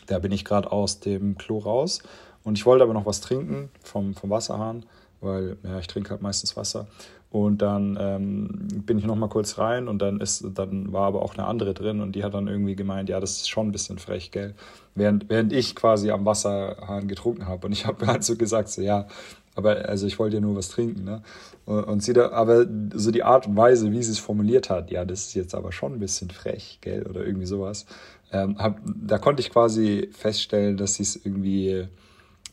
da 0.05 0.19
bin 0.19 0.31
ich 0.31 0.45
gerade 0.45 0.71
aus 0.71 0.99
dem 0.99 1.37
Klo 1.37 1.57
raus 1.57 2.01
und 2.43 2.57
ich 2.57 2.65
wollte 2.65 2.83
aber 2.83 2.93
noch 2.93 3.05
was 3.05 3.21
trinken 3.21 3.69
vom, 3.83 4.13
vom 4.13 4.29
Wasserhahn, 4.29 4.85
weil 5.21 5.57
ja, 5.63 5.79
ich 5.79 5.87
trinke 5.87 6.11
halt 6.11 6.21
meistens 6.21 6.55
Wasser. 6.55 6.87
Und 7.31 7.61
dann 7.61 7.97
ähm, 7.99 8.83
bin 8.85 8.97
ich 8.97 9.05
noch 9.05 9.15
mal 9.15 9.29
kurz 9.29 9.59
rein 9.59 9.87
und 9.87 10.01
dann 10.01 10.19
ist, 10.19 10.43
dann 10.55 10.91
war 10.91 11.05
aber 11.05 11.21
auch 11.21 11.35
eine 11.35 11.45
andere 11.45 11.75
drin 11.75 12.01
und 12.01 12.13
die 12.13 12.23
hat 12.23 12.33
dann 12.33 12.47
irgendwie 12.47 12.75
gemeint, 12.75 13.07
ja, 13.07 13.19
das 13.19 13.37
ist 13.37 13.49
schon 13.49 13.67
ein 13.67 13.71
bisschen 13.71 13.99
frech, 13.99 14.31
gell? 14.31 14.55
Während, 14.95 15.29
während 15.29 15.53
ich 15.53 15.75
quasi 15.75 16.09
am 16.09 16.25
Wasserhahn 16.25 17.07
getrunken 17.07 17.47
habe. 17.47 17.67
Und 17.67 17.73
ich 17.73 17.85
habe 17.85 18.07
halt 18.07 18.23
so 18.23 18.35
gesagt, 18.35 18.69
so 18.69 18.81
ja, 18.81 19.07
aber 19.55 19.87
also 19.87 20.07
ich 20.07 20.17
wollte 20.17 20.37
ja 20.37 20.41
nur 20.41 20.55
was 20.55 20.69
trinken, 20.69 21.03
ne? 21.03 21.21
Und 21.65 22.01
sie 22.01 22.13
da, 22.13 22.31
aber 22.31 22.65
so 22.95 23.11
die 23.11 23.21
Art 23.21 23.45
und 23.45 23.55
Weise, 23.55 23.91
wie 23.91 24.01
sie 24.01 24.13
es 24.13 24.17
formuliert 24.17 24.71
hat, 24.71 24.89
ja, 24.89 25.05
das 25.05 25.27
ist 25.27 25.33
jetzt 25.35 25.53
aber 25.53 25.71
schon 25.71 25.93
ein 25.93 25.99
bisschen 25.99 26.31
frech, 26.31 26.79
gell? 26.81 27.05
Oder 27.05 27.23
irgendwie 27.23 27.45
sowas 27.45 27.85
ähm, 28.31 28.57
hab, 28.57 28.79
da 28.85 29.17
konnte 29.17 29.41
ich 29.41 29.49
quasi 29.49 30.09
feststellen, 30.13 30.77
dass 30.77 30.95
sie 30.95 31.03
es 31.03 31.15
irgendwie, 31.25 31.87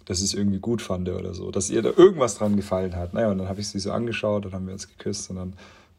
dass 0.06 0.18
ich 0.18 0.24
es 0.24 0.34
irgendwie 0.34 0.58
gut 0.60 0.80
fand 0.80 1.08
oder 1.08 1.34
so, 1.34 1.50
dass 1.50 1.68
ihr 1.68 1.82
da 1.82 1.90
irgendwas 1.94 2.38
dran 2.38 2.56
gefallen 2.56 2.96
hat. 2.96 3.12
Naja, 3.12 3.30
und 3.30 3.38
dann 3.38 3.48
habe 3.48 3.60
ich 3.60 3.68
sie 3.68 3.78
so 3.78 3.92
angeschaut, 3.92 4.46
dann 4.46 4.52
haben 4.52 4.66
wir 4.66 4.72
uns 4.72 4.88
geküsst 4.88 5.28
und 5.30 5.36
dann 5.36 5.52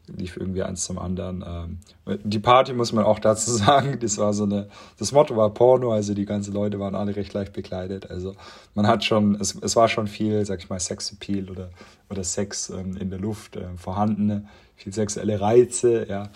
lief 0.08 0.36
irgendwie 0.38 0.62
eins 0.62 0.84
zum 0.84 0.98
anderen. 0.98 1.44
Ähm, 1.46 2.20
die 2.24 2.38
Party 2.38 2.72
muss 2.72 2.92
man 2.92 3.04
auch 3.04 3.18
dazu 3.18 3.50
sagen, 3.52 3.98
das 4.00 4.18
war 4.18 4.32
so 4.32 4.44
eine, 4.44 4.68
das 4.98 5.12
Motto 5.12 5.36
war 5.36 5.52
Porno, 5.52 5.92
also 5.92 6.14
die 6.14 6.24
ganzen 6.24 6.54
Leute 6.54 6.80
waren 6.80 6.94
alle 6.94 7.14
recht 7.14 7.32
leicht 7.34 7.52
bekleidet. 7.52 8.10
Also 8.10 8.34
man 8.74 8.86
hat 8.86 9.04
schon, 9.04 9.34
es, 9.40 9.54
es 9.54 9.76
war 9.76 9.88
schon 9.88 10.06
viel, 10.06 10.44
sag 10.46 10.60
ich 10.60 10.70
mal, 10.70 10.80
Sexappeal 10.80 11.50
oder, 11.50 11.70
oder 12.08 12.24
Sex 12.24 12.70
ähm, 12.70 12.96
in 12.96 13.10
der 13.10 13.18
Luft 13.18 13.56
äh, 13.56 13.68
vorhanden 13.76 14.48
viel 14.78 14.92
sexuelle 14.92 15.40
Reize, 15.40 16.06
ja. 16.08 16.30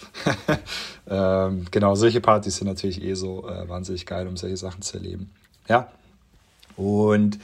ähm, 1.46 1.66
genau, 1.70 1.94
solche 1.94 2.20
Partys 2.20 2.56
sind 2.56 2.66
natürlich 2.66 3.00
eh 3.00 3.14
so 3.14 3.48
äh, 3.48 3.68
wahnsinnig 3.68 4.04
geil, 4.04 4.26
um 4.26 4.36
solche 4.36 4.56
Sachen 4.56 4.82
zu 4.82 4.96
erleben. 4.96 5.30
Ja. 5.68 5.88
Und 6.76 7.38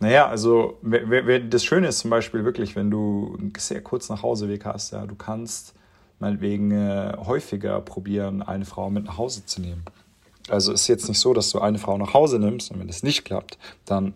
naja, 0.00 0.28
also 0.28 0.78
das 0.82 1.64
Schöne 1.64 1.88
ist 1.88 2.00
zum 2.00 2.10
Beispiel 2.10 2.44
wirklich, 2.44 2.76
wenn 2.76 2.90
du 2.90 3.36
einen 3.38 3.52
sehr 3.56 3.80
kurz 3.80 4.08
nach 4.08 4.22
Hauseweg 4.22 4.64
hast, 4.64 4.92
ja, 4.92 5.06
du 5.06 5.14
kannst 5.14 5.74
meinetwegen 6.18 6.70
äh, 6.70 7.16
häufiger 7.24 7.80
probieren, 7.80 8.42
eine 8.42 8.64
Frau 8.64 8.90
mit 8.90 9.04
nach 9.04 9.18
Hause 9.18 9.46
zu 9.46 9.60
nehmen. 9.60 9.84
Also 10.48 10.72
ist 10.72 10.88
jetzt 10.88 11.08
nicht 11.08 11.20
so, 11.20 11.32
dass 11.32 11.50
du 11.50 11.60
eine 11.60 11.78
Frau 11.78 11.96
nach 11.96 12.12
Hause 12.12 12.38
nimmst 12.38 12.70
und 12.70 12.80
wenn 12.80 12.86
das 12.86 13.02
nicht 13.02 13.24
klappt, 13.24 13.58
dann 13.86 14.14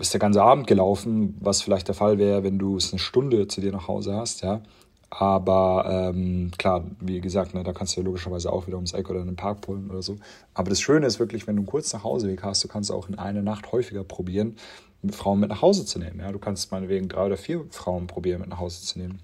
ist 0.00 0.14
der 0.14 0.20
ganze 0.20 0.42
Abend 0.42 0.66
gelaufen, 0.66 1.36
was 1.40 1.62
vielleicht 1.62 1.88
der 1.88 1.94
Fall 1.94 2.18
wäre, 2.18 2.42
wenn 2.42 2.58
du 2.58 2.76
es 2.76 2.92
eine 2.92 3.00
Stunde 3.00 3.48
zu 3.48 3.60
dir 3.60 3.72
nach 3.72 3.88
Hause 3.88 4.14
hast, 4.14 4.42
ja. 4.42 4.62
Aber 5.14 5.84
ähm, 6.14 6.52
klar, 6.56 6.84
wie 6.98 7.20
gesagt, 7.20 7.52
ne, 7.52 7.62
da 7.62 7.74
kannst 7.74 7.94
du 7.94 8.00
ja 8.00 8.06
logischerweise 8.06 8.50
auch 8.50 8.66
wieder 8.66 8.76
ums 8.76 8.94
Eck 8.94 9.10
oder 9.10 9.20
in 9.20 9.26
den 9.26 9.36
Park 9.36 9.60
pullen 9.60 9.90
oder 9.90 10.00
so. 10.00 10.16
Aber 10.54 10.70
das 10.70 10.80
Schöne 10.80 11.06
ist 11.06 11.20
wirklich, 11.20 11.46
wenn 11.46 11.56
du 11.56 11.60
einen 11.60 11.66
kurzen 11.66 11.98
Nachhauseweg 11.98 12.42
hast, 12.42 12.64
du 12.64 12.68
kannst 12.68 12.90
auch 12.90 13.10
in 13.10 13.18
einer 13.18 13.42
Nacht 13.42 13.72
häufiger 13.72 14.04
probieren, 14.04 14.56
Frauen 15.10 15.40
mit 15.40 15.50
nach 15.50 15.60
Hause 15.60 15.84
zu 15.84 15.98
nehmen. 15.98 16.20
Ja? 16.20 16.32
Du 16.32 16.38
kannst 16.38 16.72
meinetwegen 16.72 17.10
drei 17.10 17.26
oder 17.26 17.36
vier 17.36 17.62
Frauen 17.68 18.06
probieren, 18.06 18.40
mit 18.40 18.48
nach 18.48 18.58
Hause 18.58 18.80
zu 18.82 18.98
nehmen. 18.98 19.20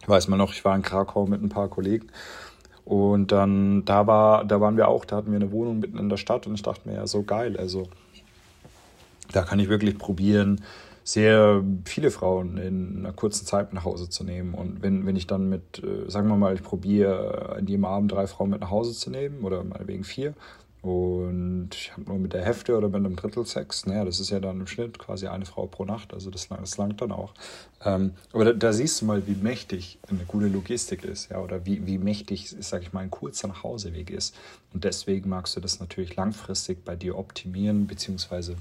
Ich 0.00 0.08
weiß 0.08 0.28
mal 0.28 0.38
noch, 0.38 0.54
ich 0.54 0.64
war 0.64 0.74
in 0.74 0.80
Krakau 0.80 1.26
mit 1.26 1.42
ein 1.42 1.50
paar 1.50 1.68
Kollegen 1.68 2.06
und 2.86 3.32
dann, 3.32 3.84
da 3.84 4.06
war, 4.06 4.46
da 4.46 4.62
waren 4.62 4.78
wir 4.78 4.88
auch, 4.88 5.04
da 5.04 5.16
hatten 5.16 5.30
wir 5.30 5.36
eine 5.36 5.52
Wohnung 5.52 5.78
mitten 5.78 5.98
in 5.98 6.08
der 6.08 6.16
Stadt 6.16 6.46
und 6.46 6.54
ich 6.54 6.62
dachte 6.62 6.88
mir, 6.88 6.94
ja, 6.94 7.06
so 7.06 7.22
geil, 7.22 7.58
also 7.58 7.86
da 9.30 9.42
kann 9.42 9.58
ich 9.58 9.68
wirklich 9.68 9.98
probieren, 9.98 10.62
sehr 11.04 11.62
viele 11.84 12.10
Frauen 12.10 12.58
in 12.58 12.98
einer 12.98 13.12
kurzen 13.12 13.46
Zeit 13.46 13.72
nach 13.72 13.84
Hause 13.84 14.08
zu 14.08 14.24
nehmen. 14.24 14.54
Und 14.54 14.82
wenn, 14.82 15.06
wenn 15.06 15.16
ich 15.16 15.26
dann 15.26 15.48
mit, 15.48 15.82
äh, 15.82 16.08
sagen 16.10 16.28
wir 16.28 16.36
mal, 16.36 16.54
ich 16.54 16.62
probiere 16.62 17.56
an 17.56 17.66
jedem 17.66 17.84
Abend 17.84 18.12
drei 18.12 18.26
Frauen 18.26 18.50
mit 18.50 18.60
nach 18.60 18.70
Hause 18.70 18.92
zu 18.92 19.10
nehmen 19.10 19.42
oder 19.44 19.64
meinetwegen 19.64 20.04
vier 20.04 20.34
und 20.82 21.68
ich 21.74 21.92
habe 21.92 22.02
nur 22.02 22.18
mit 22.18 22.32
der 22.32 22.44
Hälfte 22.44 22.76
oder 22.76 22.88
mit 22.88 22.96
einem 22.96 23.14
Drittel 23.14 23.46
Sex, 23.46 23.86
naja, 23.86 24.04
das 24.04 24.18
ist 24.18 24.30
ja 24.30 24.40
dann 24.40 24.58
im 24.58 24.66
Schnitt 24.66 24.98
quasi 24.98 25.28
eine 25.28 25.46
Frau 25.46 25.68
pro 25.68 25.84
Nacht, 25.84 26.12
also 26.12 26.28
das, 26.28 26.48
das 26.48 26.76
langt 26.76 27.00
dann 27.00 27.12
auch. 27.12 27.34
Ähm, 27.84 28.14
aber 28.32 28.46
da, 28.46 28.52
da, 28.52 28.72
siehst 28.72 29.00
du 29.00 29.04
mal, 29.04 29.24
wie 29.28 29.36
mächtig 29.36 30.00
eine 30.08 30.24
gute 30.24 30.48
Logistik 30.48 31.04
ist, 31.04 31.30
ja, 31.30 31.38
oder 31.38 31.64
wie, 31.66 31.86
wie 31.86 31.98
mächtig, 31.98 32.52
sag 32.58 32.82
ich 32.82 32.92
mal, 32.92 33.00
ein 33.00 33.12
kurzer 33.12 33.46
Nachhauseweg 33.46 34.10
ist. 34.10 34.34
Und 34.74 34.82
deswegen 34.82 35.30
magst 35.30 35.54
du 35.54 35.60
das 35.60 35.78
natürlich 35.78 36.16
langfristig 36.16 36.84
bei 36.84 36.96
dir 36.96 37.16
optimieren, 37.16 37.86
beziehungsweise 37.86 38.56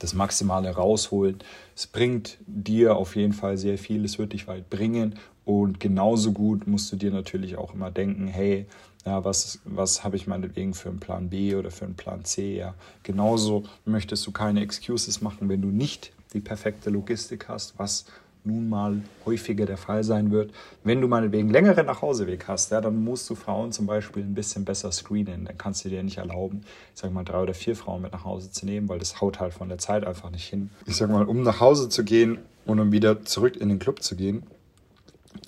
das 0.00 0.14
Maximale 0.14 0.70
rausholen. 0.70 1.38
Es 1.74 1.86
bringt 1.86 2.38
dir 2.46 2.96
auf 2.96 3.16
jeden 3.16 3.32
Fall 3.32 3.56
sehr 3.56 3.78
viel, 3.78 4.04
es 4.04 4.18
wird 4.18 4.32
dich 4.32 4.46
weit 4.46 4.70
bringen 4.70 5.14
und 5.44 5.80
genauso 5.80 6.32
gut 6.32 6.66
musst 6.66 6.92
du 6.92 6.96
dir 6.96 7.10
natürlich 7.10 7.56
auch 7.56 7.74
immer 7.74 7.90
denken, 7.90 8.26
hey, 8.26 8.66
ja, 9.06 9.24
was, 9.24 9.60
was 9.64 10.04
habe 10.04 10.16
ich 10.16 10.26
meinetwegen 10.26 10.74
für 10.74 10.90
einen 10.90 11.00
Plan 11.00 11.30
B 11.30 11.54
oder 11.54 11.70
für 11.70 11.86
einen 11.86 11.94
Plan 11.94 12.24
C? 12.24 12.58
Ja, 12.58 12.74
genauso 13.02 13.64
möchtest 13.86 14.26
du 14.26 14.32
keine 14.32 14.60
Excuses 14.60 15.22
machen, 15.22 15.48
wenn 15.48 15.62
du 15.62 15.68
nicht 15.68 16.12
die 16.34 16.40
perfekte 16.40 16.90
Logistik 16.90 17.48
hast, 17.48 17.78
was 17.78 18.04
nun 18.44 18.68
mal 18.68 19.02
häufiger 19.26 19.66
der 19.66 19.76
Fall 19.76 20.04
sein 20.04 20.30
wird. 20.30 20.52
Wenn 20.84 21.00
du 21.00 21.08
meinetwegen 21.08 21.50
längeren 21.50 21.86
Nachhauseweg 21.86 22.48
hast, 22.48 22.70
ja, 22.70 22.80
dann 22.80 23.02
musst 23.02 23.28
du 23.30 23.34
Frauen 23.34 23.72
zum 23.72 23.86
Beispiel 23.86 24.22
ein 24.22 24.34
bisschen 24.34 24.64
besser 24.64 24.92
screenen. 24.92 25.44
Dann 25.44 25.58
kannst 25.58 25.84
du 25.84 25.88
dir 25.88 26.02
nicht 26.02 26.18
erlauben, 26.18 26.62
ich 26.94 27.00
sag 27.00 27.12
mal, 27.12 27.24
drei 27.24 27.42
oder 27.42 27.54
vier 27.54 27.76
Frauen 27.76 28.02
mit 28.02 28.12
nach 28.12 28.24
Hause 28.24 28.50
zu 28.50 28.66
nehmen, 28.66 28.88
weil 28.88 28.98
das 28.98 29.20
haut 29.20 29.40
halt 29.40 29.54
von 29.54 29.68
der 29.68 29.78
Zeit 29.78 30.06
einfach 30.06 30.30
nicht 30.30 30.48
hin. 30.48 30.70
Ich 30.86 30.96
sag 30.96 31.10
mal, 31.10 31.24
um 31.24 31.42
nach 31.42 31.60
Hause 31.60 31.88
zu 31.88 32.04
gehen 32.04 32.38
und 32.64 32.80
um 32.80 32.92
wieder 32.92 33.24
zurück 33.24 33.56
in 33.56 33.68
den 33.68 33.78
Club 33.78 34.02
zu 34.02 34.16
gehen, 34.16 34.42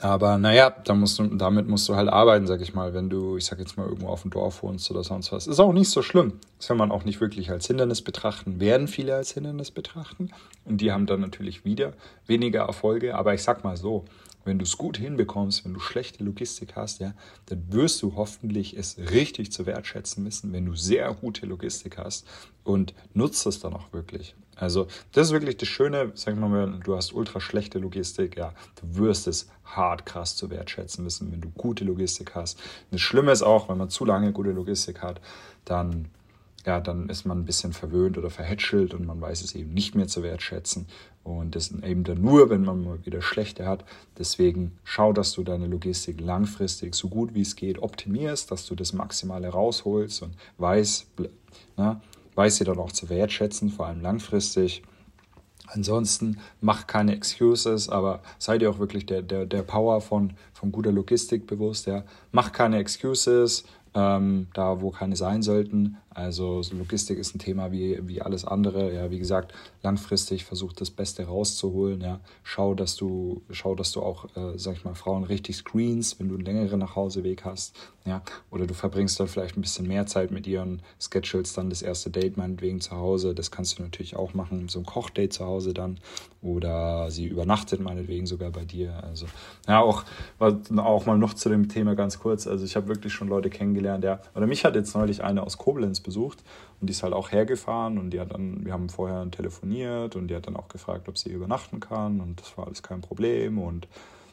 aber 0.00 0.38
naja, 0.38 0.70
da 0.84 0.94
musst 0.94 1.18
du, 1.18 1.26
damit 1.26 1.68
musst 1.68 1.88
du 1.88 1.94
halt 1.94 2.08
arbeiten, 2.08 2.46
sag 2.46 2.60
ich 2.60 2.75
mal, 2.75 2.94
wenn 2.94 3.10
du, 3.10 3.37
ich 3.37 3.44
sag 3.44 3.58
jetzt 3.58 3.76
mal, 3.76 3.87
irgendwo 3.87 4.08
auf 4.08 4.22
dem 4.22 4.30
Dorf 4.30 4.62
wohnst 4.62 4.90
oder 4.90 5.04
sonst 5.04 5.32
was. 5.32 5.46
Ist 5.46 5.60
auch 5.60 5.72
nicht 5.72 5.90
so 5.90 6.02
schlimm. 6.02 6.34
Das 6.58 6.68
kann 6.68 6.76
man 6.76 6.90
auch 6.90 7.04
nicht 7.04 7.20
wirklich 7.20 7.50
als 7.50 7.66
Hindernis 7.66 8.02
betrachten, 8.02 8.60
werden 8.60 8.88
viele 8.88 9.14
als 9.14 9.32
Hindernis 9.32 9.70
betrachten. 9.70 10.30
Und 10.64 10.80
die 10.80 10.92
haben 10.92 11.06
dann 11.06 11.20
natürlich 11.20 11.64
wieder 11.64 11.92
weniger 12.26 12.60
Erfolge. 12.60 13.14
Aber 13.14 13.34
ich 13.34 13.42
sag 13.42 13.64
mal 13.64 13.76
so, 13.76 14.04
wenn 14.44 14.59
du 14.59 14.64
es 14.64 14.78
gut 14.78 14.97
hinbekommst, 14.97 15.64
wenn 15.64 15.75
du 15.75 15.80
schlechte 15.80 16.25
Logistik 16.25 16.76
hast, 16.76 17.00
ja, 17.00 17.14
dann 17.47 17.73
wirst 17.73 18.02
du 18.02 18.14
hoffentlich 18.16 18.76
es 18.76 18.99
richtig 18.99 19.52
zu 19.52 19.66
wertschätzen 19.66 20.25
wissen, 20.25 20.52
wenn 20.52 20.66
du 20.66 20.75
sehr 20.75 21.12
gute 21.14 21.47
Logistik 21.47 21.99
hast 21.99 22.26
und 22.64 22.94
nutzt 23.14 23.47
es 23.47 23.61
dann 23.61 23.75
auch 23.75 23.92
wirklich. 23.92 24.35
Also, 24.56 24.88
das 25.12 25.28
ist 25.28 25.32
wirklich 25.32 25.56
das 25.56 25.68
Schöne, 25.68 26.12
sag 26.14 26.37
mal, 26.37 26.80
du 26.85 26.94
hast 26.94 27.12
ultra 27.14 27.40
schlechte 27.40 27.78
Logistik, 27.78 28.37
ja, 28.37 28.52
du 28.80 28.99
wirst 28.99 29.26
es 29.26 29.49
hart 29.64 30.04
krass 30.04 30.37
zu 30.37 30.50
wertschätzen 30.50 31.04
wissen, 31.04 31.32
wenn 31.32 31.40
du 31.40 31.49
gute 31.50 31.85
Logistik 31.85 32.35
hast. 32.35 32.59
Das 32.90 33.00
Schlimme 33.00 33.32
ist 33.32 33.42
auch, 33.42 33.70
wenn 33.70 33.78
man 33.78 33.88
zu 33.88 34.04
lange 34.04 34.32
gute 34.32 34.50
Logistik 34.52 35.00
hat, 35.00 35.20
dann 35.64 36.09
ja, 36.66 36.80
dann 36.80 37.09
ist 37.09 37.25
man 37.25 37.38
ein 37.38 37.44
bisschen 37.44 37.73
verwöhnt 37.73 38.18
oder 38.18 38.30
verhätschelt 38.30 38.92
und 38.92 39.06
man 39.06 39.20
weiß 39.20 39.42
es 39.42 39.54
eben 39.54 39.73
nicht 39.73 39.94
mehr 39.94 40.09
zu 40.09 40.23
wertschätzen. 40.23 40.87
Und 41.23 41.55
das 41.55 41.71
eben 41.71 42.05
dann 42.05 42.23
nur, 42.23 42.49
wenn 42.49 42.65
man 42.65 42.83
mal 42.83 43.05
wieder 43.05 43.21
schlechte 43.21 43.67
hat. 43.67 43.85
Deswegen 44.19 44.79
schau, 44.85 45.12
dass 45.12 45.33
du 45.33 45.45
deine 45.45 45.67
Logistik 45.67 46.21
langfristig 46.21 46.95
so 46.95 47.09
gut 47.09 47.35
wie 47.35 47.43
es 47.43 47.57
geht 47.57 47.83
optimierst, 47.83 48.50
dass 48.50 48.67
du 48.67 48.75
das 48.75 48.93
Maximale 48.95 49.49
rausholst 49.49 50.23
und 50.23 50.35
weiß, 50.59 51.07
na, 51.77 52.00
weiß 52.35 52.57
sie 52.57 52.65
dann 52.65 52.79
auch 52.79 52.93
zu 52.93 53.11
wertschätzen, 53.11 53.69
vor 53.69 53.87
allem 53.87 54.00
langfristig. 54.00 54.83
Ansonsten 55.67 56.39
mach 56.61 56.87
keine 56.87 57.15
Excuses, 57.15 57.89
aber 57.89 58.23
sei 58.39 58.59
dir 58.59 58.71
auch 58.71 58.79
wirklich 58.79 59.07
der, 59.07 59.23
der, 59.23 59.47
der 59.47 59.62
Power 59.62 60.00
von, 60.00 60.33
von 60.53 60.73
guter 60.73 60.91
Logistik 60.91 61.47
bewusst. 61.47 61.87
Ja. 61.87 62.05
Mach 62.33 62.50
keine 62.53 62.79
Excuses, 62.79 63.65
ähm, 63.95 64.49
da 64.55 64.81
wo 64.81 64.91
keine 64.91 65.17
sein 65.17 65.43
sollten. 65.43 65.97
Also 66.12 66.61
Logistik 66.73 67.19
ist 67.19 67.35
ein 67.35 67.38
Thema 67.38 67.71
wie, 67.71 68.00
wie 68.02 68.21
alles 68.21 68.45
andere. 68.45 68.93
Ja, 68.93 69.11
wie 69.11 69.19
gesagt, 69.19 69.55
langfristig 69.83 70.45
versuch 70.45 70.73
das 70.73 70.90
Beste 70.90 71.25
rauszuholen. 71.25 72.00
Ja, 72.00 72.21
schau, 72.43 72.75
dass 72.75 72.97
du, 72.97 73.43
schau, 73.50 73.76
dass 73.76 73.93
du 73.93 74.02
auch, 74.02 74.25
äh, 74.37 74.59
sag 74.59 74.76
ich 74.76 74.85
mal, 74.85 74.95
Frauen 74.95 75.23
richtig 75.23 75.57
screens, 75.57 76.19
wenn 76.19 76.29
du 76.29 76.35
einen 76.35 76.45
längeren 76.45 76.81
Nachhauseweg 76.81 77.45
hast. 77.45 77.76
Ja, 78.05 78.23
oder 78.50 78.67
du 78.67 78.75
verbringst 78.75 79.21
dann 79.21 79.29
vielleicht 79.29 79.57
ein 79.57 79.61
bisschen 79.61 79.87
mehr 79.87 80.07
Zeit 80.07 80.31
mit 80.31 80.47
ihr 80.47 80.62
und 80.62 80.81
schedulst 80.99 81.57
dann 81.57 81.71
das 81.71 81.83
erste 81.83 82.11
Date 82.11 82.37
meinetwegen 82.37 82.81
zu 82.81 82.93
Hause. 82.93 83.35
Das 83.35 83.50
kannst 83.50 83.79
du 83.79 83.83
natürlich 83.83 84.17
auch 84.17 84.35
machen, 84.35 84.69
so 84.69 84.81
ein 84.81 84.87
Kochdate 84.87 85.29
zu 85.29 85.45
Hause 85.45 85.75
dann. 85.75 86.00
Oder 86.43 87.11
sie 87.11 87.26
übernachtet 87.26 87.81
meinetwegen 87.81 88.26
sogar 88.26 88.50
bei 88.50 88.64
dir. 88.64 89.05
Also, 89.05 89.26
ja, 89.69 89.81
auch, 89.81 90.05
auch 90.38 91.07
mal 91.07 91.19
noch 91.19 91.35
zu 91.35 91.50
dem 91.50 91.69
Thema 91.69 91.95
ganz 91.95 92.19
kurz. 92.19 92.47
Also 92.47 92.64
ich 92.64 92.75
habe 92.75 92.88
wirklich 92.88 93.12
schon 93.12 93.29
Leute 93.29 93.50
kennengelernt, 93.50 94.02
ja, 94.02 94.21
oder 94.35 94.47
mich 94.47 94.64
hat 94.64 94.75
jetzt 94.75 94.95
neulich 94.97 95.23
eine 95.23 95.43
aus 95.43 95.59
Koblenz 95.59 96.00
besucht 96.00 96.42
und 96.80 96.88
die 96.88 96.92
ist 96.92 97.02
halt 97.02 97.12
auch 97.12 97.33
hergefahren 97.33 97.99
und 97.99 98.11
die 98.11 98.21
hat 98.21 98.33
dann, 98.33 98.64
wir 98.64 98.73
haben 98.73 98.88
vorher 98.88 99.30
telefoniert 99.30 100.16
und 100.16 100.28
die 100.28 100.37
hat 100.37 100.47
dann 100.47 100.57
auch 100.57 100.69
gefragt, 100.69 101.09
ob 101.09 101.19
sie 101.19 101.30
übernachten 101.30 101.80
kann 101.80 102.21
und 102.21 102.40
das 102.40 102.57
war 102.57 102.66
alles 102.66 102.83
kein 102.83 103.00
Problem 103.00 103.59
und 103.59 103.88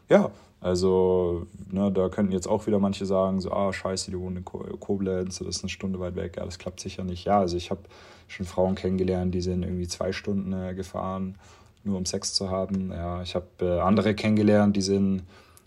ja, 0.09 0.31
also 0.59 1.45
ne, 1.69 1.91
da 1.91 2.09
könnten 2.09 2.31
jetzt 2.31 2.47
auch 2.47 2.65
wieder 2.65 2.79
manche 2.79 3.05
sagen, 3.05 3.41
so, 3.41 3.51
ah, 3.51 3.71
scheiße, 3.71 4.09
die 4.09 4.19
wohnen 4.19 4.37
in 4.37 4.45
Koblenz, 4.45 5.39
das 5.39 5.47
ist 5.47 5.63
eine 5.63 5.69
Stunde 5.69 5.99
weit 5.99 6.15
weg, 6.15 6.37
ja, 6.37 6.45
das 6.45 6.57
klappt 6.57 6.79
sicher 6.79 7.03
nicht. 7.03 7.25
Ja, 7.25 7.39
also 7.39 7.57
ich 7.57 7.69
habe 7.69 7.81
schon 8.27 8.45
Frauen 8.45 8.75
kennengelernt, 8.75 9.35
die 9.35 9.41
sind 9.41 9.63
irgendwie 9.63 9.87
zwei 9.87 10.11
Stunden 10.11 10.53
äh, 10.53 10.73
gefahren, 10.73 11.35
nur 11.83 11.97
um 11.97 12.05
Sex 12.05 12.33
zu 12.33 12.49
haben. 12.49 12.91
Ja, 12.91 13.21
ich 13.21 13.35
habe 13.35 13.47
äh, 13.61 13.79
andere 13.79 14.15
kennengelernt, 14.15 14.75
die 14.75 14.81
sind, 14.81 15.23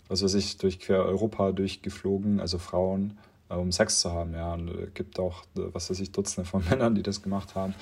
was 0.09 0.23
weiß 0.23 0.33
ich, 0.35 0.57
durch 0.57 0.79
quer 0.79 1.05
Europa 1.05 1.51
durchgeflogen, 1.53 2.39
also 2.39 2.57
Frauen, 2.57 3.17
um 3.55 3.71
Sex 3.71 3.99
zu 3.99 4.11
haben. 4.11 4.33
Ja, 4.33 4.53
und 4.53 4.69
es 4.69 4.75
äh, 4.75 4.87
gibt 4.93 5.19
auch, 5.19 5.43
äh, 5.57 5.61
was 5.73 5.89
weiß 5.89 5.99
ich, 5.99 6.11
Dutzende 6.11 6.49
von 6.49 6.63
Männern, 6.69 6.95
die 6.95 7.03
das 7.03 7.21
gemacht 7.21 7.55
haben. 7.55 7.73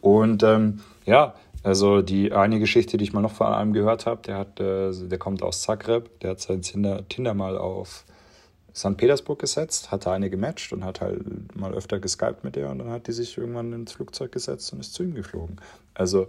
Und 0.00 0.42
ähm, 0.42 0.80
ja, 1.04 1.34
also 1.62 2.02
die 2.02 2.32
eine 2.32 2.60
Geschichte, 2.60 2.96
die 2.96 3.04
ich 3.04 3.12
mal 3.12 3.22
noch 3.22 3.32
von 3.32 3.48
einem 3.48 3.72
gehört 3.72 4.06
habe, 4.06 4.22
der 4.22 4.38
hat, 4.38 4.60
äh, 4.60 4.92
der 4.92 5.18
kommt 5.18 5.42
aus 5.42 5.62
Zagreb, 5.62 6.20
der 6.20 6.30
hat 6.30 6.40
sein 6.40 6.62
Tinder, 6.62 7.08
Tinder 7.08 7.34
mal 7.34 7.58
auf 7.58 8.04
St. 8.74 8.96
Petersburg 8.96 9.38
gesetzt, 9.38 9.90
hatte 9.90 10.10
eine 10.10 10.28
gematcht 10.28 10.72
und 10.72 10.84
hat 10.84 11.00
halt 11.00 11.56
mal 11.56 11.72
öfter 11.72 11.98
geskypt 11.98 12.44
mit 12.44 12.56
der 12.56 12.70
und 12.70 12.78
dann 12.78 12.90
hat 12.90 13.06
die 13.06 13.12
sich 13.12 13.38
irgendwann 13.38 13.72
ins 13.72 13.92
Flugzeug 13.92 14.32
gesetzt 14.32 14.72
und 14.72 14.80
ist 14.80 14.92
zu 14.92 15.02
ihm 15.02 15.14
geflogen. 15.14 15.56
Also 15.94 16.28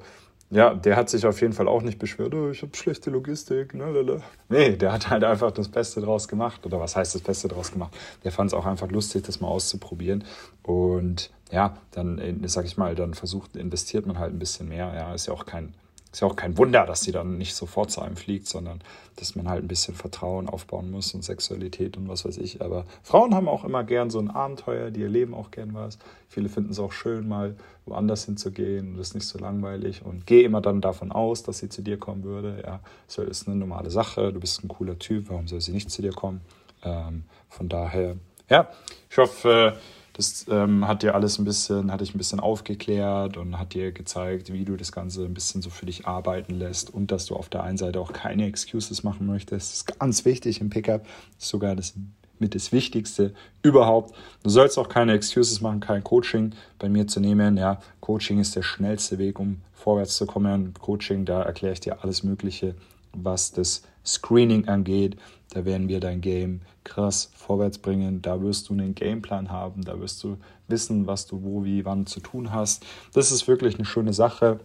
ja, 0.49 0.73
der 0.73 0.95
hat 0.95 1.09
sich 1.09 1.25
auf 1.25 1.41
jeden 1.41 1.53
Fall 1.53 1.67
auch 1.67 1.81
nicht 1.81 1.99
beschwert, 1.99 2.33
oh, 2.33 2.49
ich 2.49 2.61
habe 2.61 2.75
schlechte 2.75 3.09
Logistik. 3.09 3.73
Lalala. 3.73 4.21
Nee, 4.47 4.77
der 4.77 4.93
hat 4.93 5.09
halt 5.09 5.23
einfach 5.23 5.51
das 5.51 5.67
Beste 5.67 5.99
draus 5.99 6.27
gemacht. 6.27 6.65
Oder 6.65 6.79
was 6.79 6.95
heißt 6.95 7.15
das 7.15 7.21
Beste 7.21 7.49
draus 7.49 7.71
gemacht? 7.71 7.95
Der 8.23 8.31
fand 8.31 8.51
es 8.51 8.53
auch 8.53 8.65
einfach 8.65 8.89
lustig, 8.89 9.23
das 9.23 9.41
mal 9.41 9.49
auszuprobieren. 9.49 10.23
Und 10.63 11.31
ja, 11.51 11.77
dann, 11.91 12.41
sag 12.45 12.65
ich 12.65 12.77
mal, 12.77 12.95
dann 12.95 13.13
versucht, 13.13 13.57
investiert 13.57 14.05
man 14.05 14.19
halt 14.19 14.33
ein 14.33 14.39
bisschen 14.39 14.69
mehr. 14.69 14.93
Ja, 14.95 15.13
ist 15.13 15.27
ja 15.27 15.33
auch 15.33 15.45
kein 15.45 15.73
ist 16.11 16.21
ja 16.21 16.27
auch 16.27 16.35
kein 16.35 16.57
Wunder, 16.57 16.85
dass 16.85 17.01
sie 17.01 17.11
dann 17.11 17.37
nicht 17.37 17.55
sofort 17.55 17.91
zu 17.91 18.01
einem 18.01 18.15
fliegt, 18.15 18.47
sondern 18.47 18.81
dass 19.17 19.35
man 19.35 19.49
halt 19.49 19.63
ein 19.63 19.67
bisschen 19.67 19.95
Vertrauen 19.95 20.47
aufbauen 20.47 20.89
muss 20.89 21.13
und 21.13 21.23
Sexualität 21.23 21.97
und 21.97 22.07
was 22.07 22.25
weiß 22.25 22.37
ich. 22.37 22.61
Aber 22.61 22.85
Frauen 23.03 23.35
haben 23.35 23.47
auch 23.47 23.63
immer 23.63 23.83
gern 23.83 24.09
so 24.09 24.19
ein 24.19 24.29
Abenteuer, 24.29 24.89
die 24.89 25.03
erleben 25.03 25.33
auch 25.33 25.51
gern 25.51 25.73
was. 25.73 25.97
Viele 26.29 26.49
finden 26.49 26.71
es 26.71 26.79
auch 26.79 26.91
schön, 26.91 27.27
mal 27.27 27.55
woanders 27.85 28.25
hinzugehen 28.25 28.91
und 28.91 28.97
das 28.97 29.09
ist 29.09 29.15
nicht 29.15 29.27
so 29.27 29.37
langweilig. 29.39 30.03
Und 30.05 30.25
geh 30.25 30.43
immer 30.43 30.61
dann 30.61 30.81
davon 30.81 31.11
aus, 31.11 31.43
dass 31.43 31.59
sie 31.59 31.69
zu 31.69 31.81
dir 31.81 31.97
kommen 31.97 32.23
würde. 32.23 32.63
Ja, 32.65 32.79
das 33.07 33.17
ist 33.17 33.47
eine 33.47 33.57
normale 33.57 33.89
Sache. 33.89 34.31
Du 34.31 34.39
bist 34.39 34.63
ein 34.63 34.67
cooler 34.67 34.97
Typ. 34.99 35.29
Warum 35.29 35.47
soll 35.47 35.61
sie 35.61 35.71
nicht 35.71 35.91
zu 35.91 36.01
dir 36.01 36.13
kommen? 36.13 36.41
Ähm, 36.83 37.23
von 37.49 37.69
daher, 37.69 38.15
ja, 38.49 38.69
ich 39.09 39.17
hoffe, 39.17 39.77
das 40.17 40.47
ähm, 40.49 40.87
hat 40.87 41.03
dir 41.03 41.13
alles 41.13 41.37
ein 41.37 41.45
bisschen, 41.45 41.91
hat 41.91 42.01
dich 42.01 42.15
ein 42.15 42.17
bisschen 42.17 42.39
aufgeklärt 42.39 43.37
und 43.37 43.59
hat 43.59 43.75
dir 43.75 43.91
gezeigt, 43.91 44.51
wie 44.51 44.65
du 44.65 44.75
das 44.75 44.91
Ganze 44.91 45.23
ein 45.23 45.35
bisschen 45.35 45.61
so 45.61 45.69
für 45.69 45.85
dich 45.85 46.07
arbeiten 46.07 46.55
lässt 46.55 46.91
und 46.91 47.11
dass 47.11 47.27
du 47.27 47.35
auf 47.35 47.49
der 47.49 47.61
einen 47.61 47.77
Seite 47.77 47.99
auch 47.99 48.13
keine 48.13 48.47
Excuses 48.47 49.03
machen 49.03 49.27
möchtest. 49.27 49.71
Das 49.71 49.77
ist 49.77 49.99
ganz 49.99 50.25
wichtig 50.25 50.59
im 50.59 50.71
Pickup. 50.71 51.03
Das 51.35 51.43
ist 51.43 51.49
sogar 51.49 51.75
das 51.75 51.93
mit 52.39 52.55
das 52.55 52.71
Wichtigste 52.71 53.33
überhaupt. 53.61 54.15
Du 54.41 54.49
sollst 54.49 54.79
auch 54.79 54.89
keine 54.89 55.13
Excuses 55.13 55.61
machen, 55.61 55.81
kein 55.81 56.03
Coaching 56.03 56.53
bei 56.79 56.89
mir 56.89 57.05
zu 57.07 57.19
nehmen. 57.19 57.55
Ja, 57.55 57.79
Coaching 57.99 58.39
ist 58.39 58.55
der 58.55 58.63
schnellste 58.63 59.19
Weg, 59.19 59.39
um 59.39 59.61
vorwärts 59.73 60.17
zu 60.17 60.25
kommen. 60.25 60.73
Coaching, 60.79 61.25
da 61.25 61.43
erkläre 61.43 61.73
ich 61.73 61.79
dir 61.79 62.03
alles 62.03 62.23
Mögliche, 62.23 62.73
was 63.13 63.51
das 63.51 63.83
Screening 64.07 64.67
angeht. 64.67 65.17
Da 65.49 65.65
werden 65.65 65.87
wir 65.87 65.99
dein 65.99 66.21
Game 66.21 66.61
krass 66.83 67.31
vorwärts 67.35 67.77
bringen. 67.77 68.21
Da 68.21 68.41
wirst 68.41 68.69
du 68.69 68.73
einen 68.73 68.95
Gameplan 68.95 69.51
haben. 69.51 69.83
Da 69.83 69.99
wirst 69.99 70.23
du 70.23 70.37
wissen, 70.67 71.07
was 71.07 71.27
du 71.27 71.43
wo, 71.43 71.63
wie, 71.63 71.85
wann 71.85 72.05
zu 72.05 72.19
tun 72.19 72.51
hast. 72.51 72.85
Das 73.13 73.31
ist 73.31 73.47
wirklich 73.47 73.75
eine 73.75 73.85
schöne 73.85 74.13
Sache. 74.13 74.59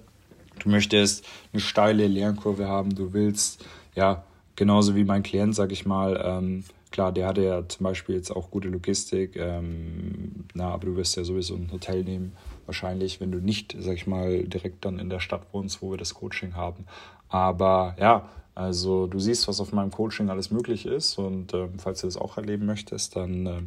Du 0.59 0.69
möchtest 0.69 1.27
eine 1.53 1.61
steile 1.61 2.07
Lernkurve 2.07 2.69
haben. 2.69 2.95
Du 2.95 3.13
willst, 3.13 3.65
ja, 3.95 4.25
genauso 4.57 4.95
wie 4.95 5.05
mein 5.05 5.23
Klient, 5.23 5.55
sag 5.55 5.73
ich 5.73 5.87
mal, 5.87 6.21
ähm, 6.25 6.65
klar, 6.91 7.11
der 7.11 7.27
hatte 7.27 7.43
ja 7.43 7.67
zum 7.67 7.85
Beispiel 7.85 8.15
jetzt 8.15 8.31
auch 8.31 8.51
gute 8.51 8.69
Logistik, 8.69 9.35
ähm, 9.37 10.45
na, 10.55 10.69
aber 10.69 10.87
du 10.87 10.97
wirst 10.97 11.17
ja 11.17 11.25
sowieso 11.25 11.55
ein 11.55 11.71
Hotel 11.73 12.05
nehmen 12.05 12.33
wahrscheinlich, 12.67 13.21
wenn 13.21 13.33
du 13.33 13.39
nicht, 13.39 13.75
sag 13.79 13.95
ich 13.95 14.07
mal, 14.07 14.45
direkt 14.45 14.85
dann 14.85 14.99
in 14.99 15.11
der 15.11 15.21
Stadt 15.21 15.47
wohnst, 15.53 15.83
wo 15.83 15.91
wir 15.91 15.99
das 15.99 16.15
Coaching 16.15 16.55
haben. 16.55 16.87
Aber 17.29 17.97
ja, 17.99 18.29
also 18.55 19.07
du 19.07 19.19
siehst, 19.19 19.49
was 19.49 19.61
auf 19.61 19.73
meinem 19.73 19.91
Coaching 19.91 20.29
alles 20.29 20.51
möglich 20.51 20.85
ist 20.85 21.17
und 21.17 21.55
äh, 21.55 21.69
falls 21.79 22.03
du 22.03 22.07
das 22.07 22.19
auch 22.19 22.37
erleben 22.37 22.67
möchtest, 22.67 23.17
dann 23.17 23.47
äh, 23.47 23.61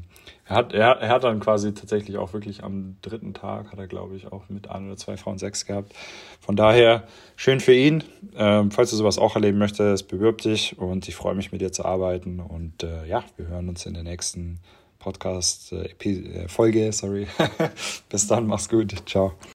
er 0.46 0.56
hat 0.56 0.74
er, 0.74 0.92
er 1.00 1.10
hat 1.10 1.24
dann 1.24 1.40
quasi 1.40 1.74
tatsächlich 1.74 2.18
auch 2.18 2.34
wirklich 2.34 2.64
am 2.64 2.98
dritten 3.02 3.34
Tag 3.34 3.72
hat 3.72 3.80
er 3.80 3.88
glaube 3.88 4.16
ich 4.16 4.32
auch 4.32 4.48
mit 4.48 4.70
ein 4.70 4.86
oder 4.86 4.98
zwei 4.98 5.18
Frauen 5.18 5.40
Sex 5.40 5.66
gehabt. 5.66 5.94
Von 6.40 6.56
daher 6.56 7.08
schön 7.36 7.60
für 7.60 7.74
ihn. 7.74 8.04
Ähm, 8.36 8.70
falls 8.70 8.92
du 8.92 8.96
sowas 8.96 9.18
auch 9.18 9.36
erleben 9.36 9.58
möchtest, 9.58 10.08
bewirb 10.08 10.42
dich 10.42 10.78
und 10.78 11.08
ich 11.08 11.16
freue 11.16 11.34
mich 11.34 11.52
mit 11.52 11.62
dir 11.62 11.72
zu 11.72 11.84
arbeiten 11.84 12.40
und 12.40 12.84
äh, 12.84 13.08
ja, 13.08 13.24
wir 13.38 13.48
hören 13.48 13.70
uns 13.70 13.88
in 13.88 13.96
der 13.96 14.04
nächsten 14.04 14.60
Podcast 15.00 15.74
äh, 15.74 16.48
Folge. 16.48 16.92
Sorry. 16.92 17.28
Bis 18.10 18.28
dann, 18.28 18.46
mach's 18.48 18.70
gut, 18.70 18.94
ciao. 19.08 19.34